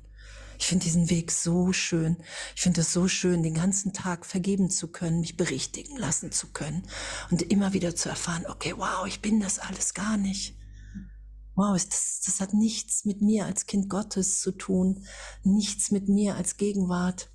[0.58, 2.18] Ich finde diesen Weg so schön.
[2.56, 6.48] Ich finde es so schön, den ganzen Tag vergeben zu können, mich berichtigen lassen zu
[6.48, 6.88] können
[7.30, 10.58] und immer wieder zu erfahren, okay, wow, ich bin das alles gar nicht.
[11.56, 15.06] Wow, das, das hat nichts mit mir als Kind Gottes zu tun,
[15.44, 17.30] nichts mit mir als Gegenwart.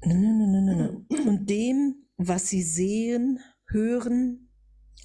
[0.00, 4.48] Und dem, was sie sehen, hören,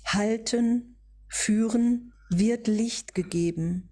[0.06, 3.89] halten, führen, wird Licht gegeben,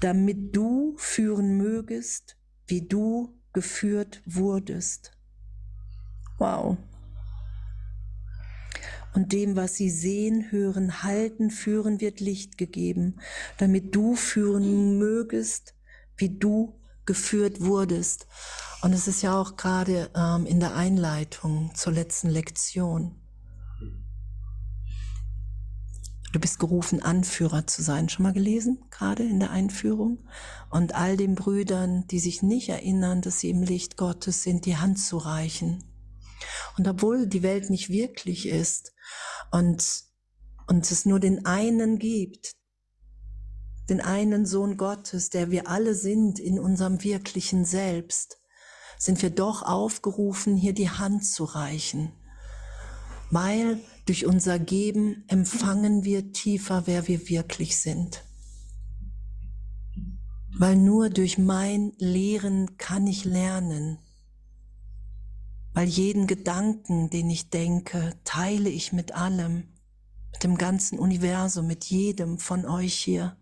[0.00, 2.36] damit du führen mögest,
[2.66, 5.12] wie du geführt wurdest.
[6.38, 6.76] Wow.
[9.14, 13.16] Und dem, was sie sehen, hören, halten, führen, wird Licht gegeben,
[13.56, 15.74] damit du führen mögest,
[16.16, 16.77] wie du
[17.08, 18.28] geführt wurdest.
[18.82, 23.16] Und es ist ja auch gerade ähm, in der Einleitung zur letzten Lektion.
[26.32, 28.10] Du bist gerufen, Anführer zu sein.
[28.10, 30.18] Schon mal gelesen, gerade in der Einführung?
[30.68, 34.76] Und all den Brüdern, die sich nicht erinnern, dass sie im Licht Gottes sind, die
[34.76, 35.82] Hand zu reichen.
[36.76, 38.92] Und obwohl die Welt nicht wirklich ist
[39.50, 40.04] und,
[40.66, 42.52] und es nur den einen gibt,
[43.88, 48.38] den einen Sohn Gottes, der wir alle sind in unserem wirklichen Selbst,
[48.98, 52.12] sind wir doch aufgerufen, hier die Hand zu reichen,
[53.30, 58.24] weil durch unser Geben empfangen wir tiefer, wer wir wirklich sind.
[60.58, 63.98] Weil nur durch mein Lehren kann ich lernen.
[65.72, 69.68] Weil jeden Gedanken, den ich denke, teile ich mit allem,
[70.32, 73.36] mit dem ganzen Universum, mit jedem von euch hier.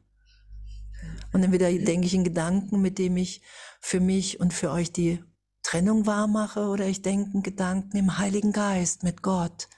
[1.33, 3.43] Und entweder denke ich in Gedanken, mit dem ich
[3.81, 5.23] für mich und für euch die
[5.63, 9.69] Trennung wahrmache oder ich denke Gedanken im Heiligen Geist mit Gott,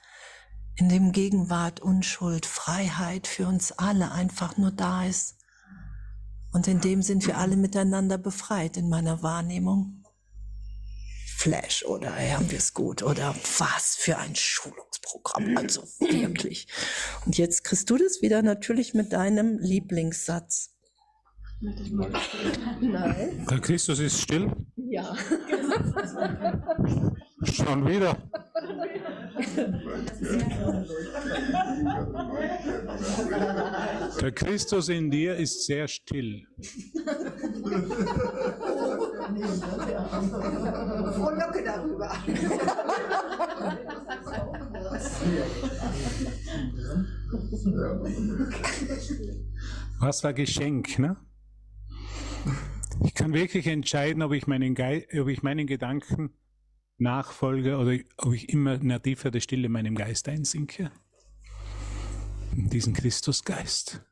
[0.77, 5.39] in dem Gegenwart, Unschuld, Freiheit für uns alle einfach nur da ist.
[6.53, 10.05] Und in dem sind wir alle miteinander befreit in meiner Wahrnehmung.
[11.39, 16.69] Flash oder haben wir es gut oder was für ein Schulungsprogramm, also wirklich.
[17.25, 20.78] Und jetzt kriegst du das wieder natürlich mit deinem Lieblingssatz.
[21.61, 23.47] Nein.
[23.51, 24.51] Der Christus ist still.
[24.77, 25.17] Ja.
[27.45, 28.17] Schon wieder.
[34.21, 36.47] Der Christus in dir ist sehr still.
[41.15, 42.13] Frohlocke darüber.
[50.01, 51.17] Was war Geschenk, ne?
[53.05, 56.31] Ich kann wirklich entscheiden, ob ich meinen, Ge ob ich meinen Gedanken
[56.99, 60.91] nachfolge oder ob ich immer in eine tiefere Stille in meinem Geist einsinke.
[62.57, 64.05] In diesen Christusgeist.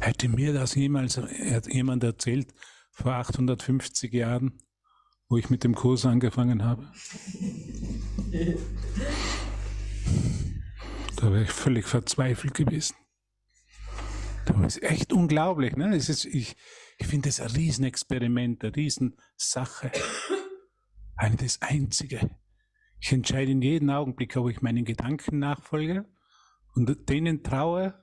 [0.00, 1.20] Hätte mir das jemals
[1.68, 2.52] jemand erzählt,
[2.90, 4.58] vor 850 Jahren,
[5.28, 6.90] wo ich mit dem Kurs angefangen habe?
[11.16, 12.94] Da wäre ich völlig verzweifelt gewesen.
[14.46, 15.76] Das ist echt unglaublich.
[15.76, 15.94] Ne?
[15.94, 16.56] Es ist, ich
[16.98, 19.92] ich finde das ein Riesenexperiment, eine Riesensache.
[21.18, 22.36] Eine das Einzige.
[23.00, 26.04] Ich entscheide in jedem Augenblick, ob ich meinen Gedanken nachfolge
[26.74, 27.94] und denen traue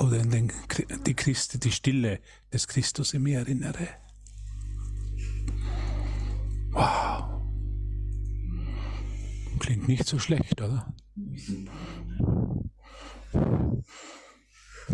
[0.00, 0.52] oder in den,
[1.06, 2.20] die, Christi, die Stille
[2.50, 3.88] des Christus in mir erinnere.
[6.70, 7.42] Wow.
[9.58, 10.94] Klingt nicht so schlecht, oder?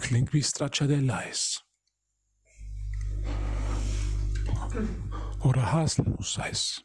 [0.00, 1.62] Klingt wie Stracciatella-Eis.
[5.40, 6.84] Oder Haselnuss-Eis.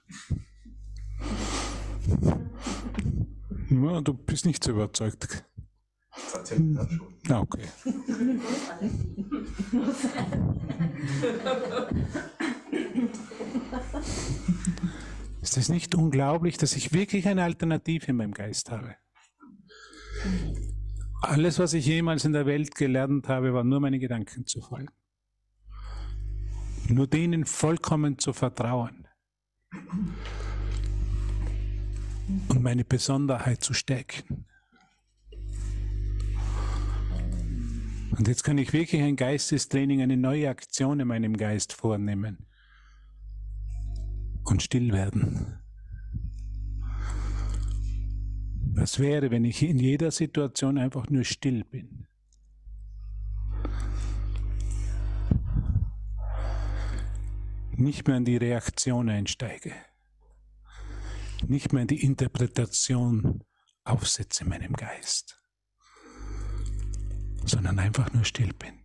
[3.70, 5.46] Ja, du bist nicht so überzeugt.
[7.30, 7.68] Ah, okay.
[15.42, 18.96] Ist es nicht unglaublich, dass ich wirklich eine Alternative in meinem Geist habe?
[21.22, 24.90] Alles, was ich jemals in der Welt gelernt habe, war nur meine Gedanken zu folgen.
[26.88, 29.08] Nur denen vollkommen zu vertrauen.
[32.48, 34.46] Und meine Besonderheit zu stärken.
[38.18, 42.48] Und jetzt kann ich wirklich ein Geistestraining, eine neue Aktion in meinem Geist vornehmen.
[44.46, 45.59] Und still werden.
[48.80, 52.08] Was wäre, wenn ich in jeder Situation einfach nur still bin?
[57.76, 59.74] Nicht mehr in die Reaktion einsteige.
[61.46, 63.44] Nicht mehr in die Interpretation
[63.84, 65.38] aufsetze in meinem Geist.
[67.44, 68.79] Sondern einfach nur still bin.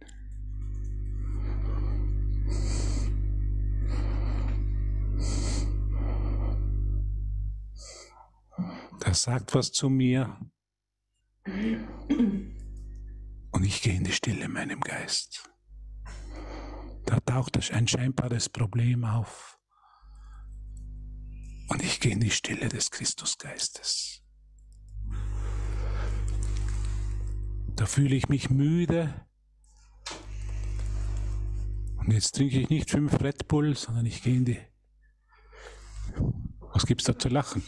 [9.04, 10.36] Das sagt was zu mir.
[13.52, 15.50] Und ich gehe in die Stille in meinem Geist.
[17.04, 19.58] Da taucht ein scheinbares Problem auf.
[21.68, 24.22] Und ich gehe in die Stille des Christusgeistes.
[27.76, 29.26] Da fühle ich mich müde.
[31.96, 34.60] Und jetzt trinke ich nicht fünf Red Bull, sondern ich gehe in die.
[36.72, 37.62] Was gibt's da zu lachen?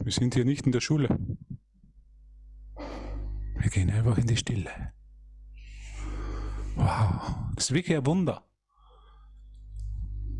[0.00, 1.18] Wir sind hier nicht in der Schule.
[3.58, 4.70] Wir gehen einfach in die Stille.
[6.76, 8.44] Wow, das ist wirklich ein Wunder,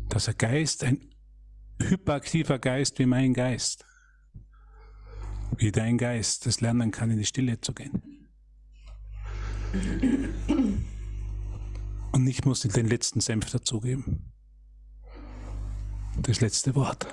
[0.07, 1.13] dass ein Geist, ein
[1.81, 3.85] hyperaktiver Geist wie mein Geist,
[5.57, 8.01] wie dein Geist, das lernen kann, in die Stille zu gehen.
[12.19, 14.33] Und ich muss den letzten Senf dazugeben.
[16.17, 17.07] Das letzte Wort.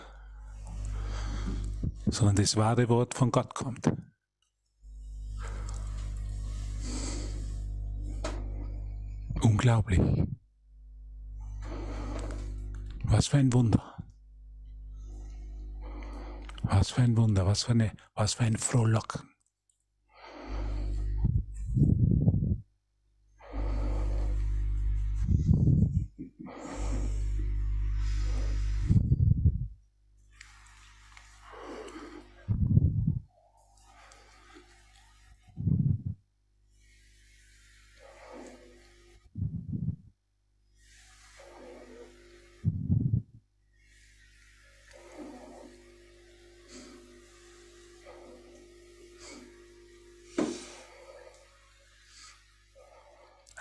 [2.06, 3.88] Sondern das wahre Wort von Gott kommt.
[9.42, 10.00] Unglaublich.
[13.04, 14.04] Was für ein Wunder.
[16.64, 19.35] Was für ein Wunder, was für, eine, was für ein Frohlocken.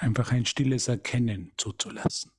[0.05, 2.31] Einfach ein stilles Erkennen zuzulassen.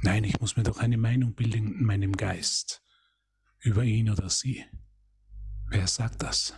[0.00, 2.82] Nein, ich muss mir doch eine Meinung bilden in meinem Geist
[3.60, 4.64] über ihn oder sie.
[5.68, 6.54] Wer sagt das?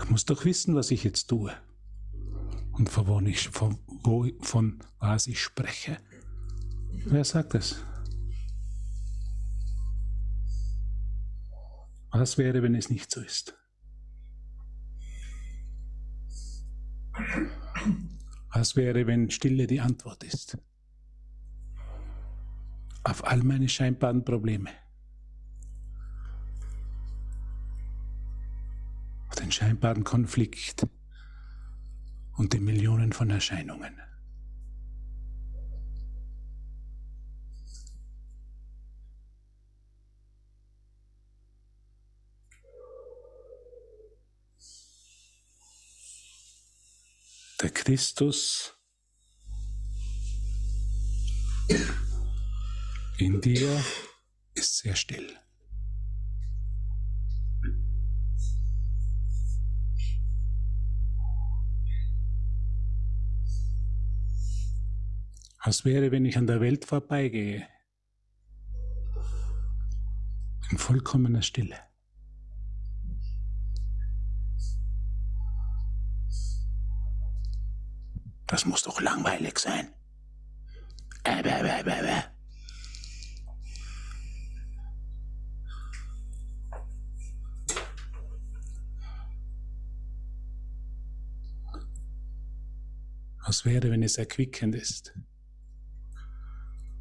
[0.00, 1.52] Ich muss doch wissen, was ich jetzt tue
[2.74, 5.98] und von, wo ich, von, wo, von was ich spreche.
[7.04, 7.84] Wer sagt das?
[12.10, 13.56] Was wäre, wenn es nicht so ist?
[18.52, 20.58] Was wäre, wenn Stille die Antwort ist?
[23.04, 24.70] Auf all meine scheinbaren Probleme.
[29.28, 30.86] Auf den scheinbaren Konflikt
[32.36, 34.00] und die Millionen von Erscheinungen.
[47.66, 48.78] Der Christus
[53.18, 53.84] in dir
[54.54, 55.36] ist sehr still.
[65.64, 67.66] Was wäre, wenn ich an der Welt vorbeigehe?
[70.70, 71.76] In vollkommener Stille.
[78.46, 79.92] Das muss doch langweilig sein.
[81.24, 81.42] Äh.
[93.46, 95.14] Was wäre, wenn es erquickend ist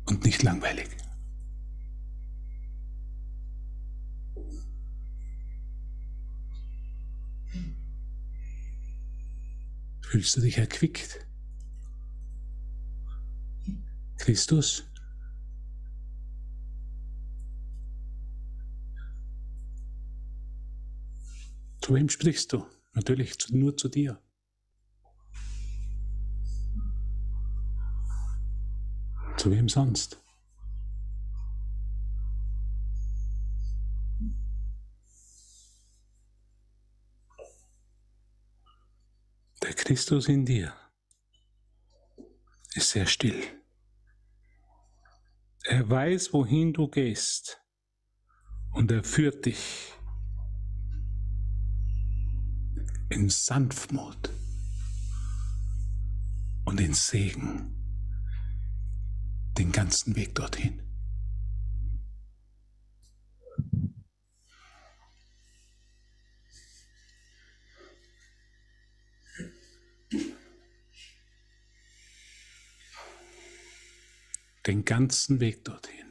[0.05, 0.87] und nicht langweilig?
[10.01, 11.25] Fühlst du dich erquickt?
[14.25, 14.83] Christus?
[21.79, 22.65] Zu wem sprichst du?
[22.93, 24.19] Natürlich nur zu dir.
[29.37, 30.19] Zu wem sonst?
[39.61, 40.73] Der Christus in dir
[42.73, 43.64] ist sehr still.
[45.67, 47.59] Er weiß, wohin du gehst
[48.73, 49.93] und er führt dich
[53.09, 54.29] in Sanftmut
[56.65, 57.71] und in Segen
[59.57, 60.84] den ganzen Weg dorthin.
[74.65, 76.04] Den ganzen Weg dorthin.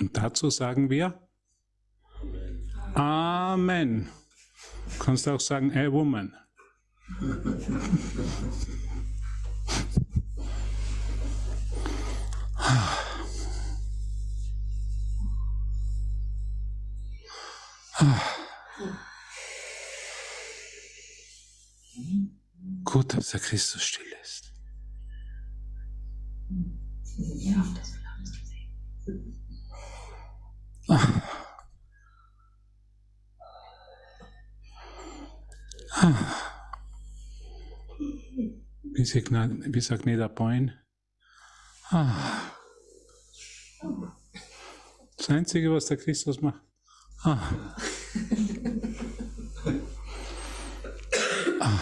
[0.00, 1.20] Und dazu sagen wir
[2.94, 4.08] Amen.
[4.98, 6.34] Du kannst auch sagen, a woman.
[22.84, 24.09] Gut, dass der Christus still
[39.14, 40.72] Wie sagt, Neda Boyne?
[41.88, 42.52] Ah.
[45.16, 46.62] Das Einzige, was der Christus macht.
[47.24, 47.50] Ah.
[51.60, 51.80] Ah.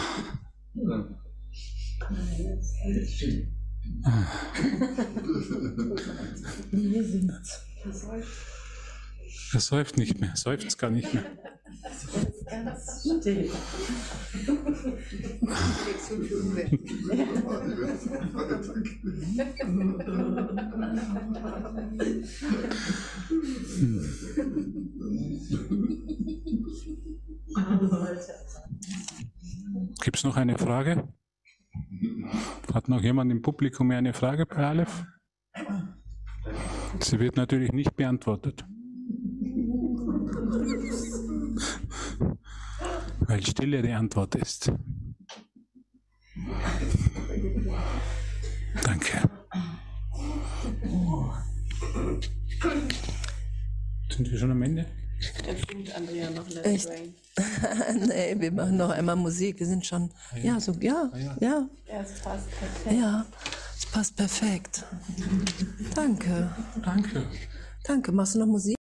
[4.03, 4.25] Ah.
[9.53, 11.25] Er säuft nicht mehr, seufzt gar nicht mehr.
[12.45, 13.51] Ganz still.
[30.01, 31.07] Gibt es noch eine Frage?
[32.73, 35.03] Hat noch jemand im Publikum eine Frage bei Aleph?
[36.99, 38.65] Sie wird natürlich nicht beantwortet.
[43.29, 44.71] Weil Stille die Antwort ist.
[48.83, 49.21] Danke.
[54.09, 54.87] Sind wir schon am Ende?
[55.45, 56.89] Er singt Andrea noch Let Echt?
[56.89, 58.07] It Rain.
[58.07, 59.59] nee, wir machen noch einmal Musik.
[59.59, 60.09] Wir sind schon,
[60.41, 61.69] ja, so, ja, ja, Ja,
[62.01, 62.99] es passt perfekt.
[62.99, 63.25] ja.
[63.77, 64.85] Es passt perfekt.
[65.93, 66.49] Danke.
[66.83, 67.27] Danke.
[67.83, 68.11] Danke.
[68.11, 68.75] Machst du noch Musik?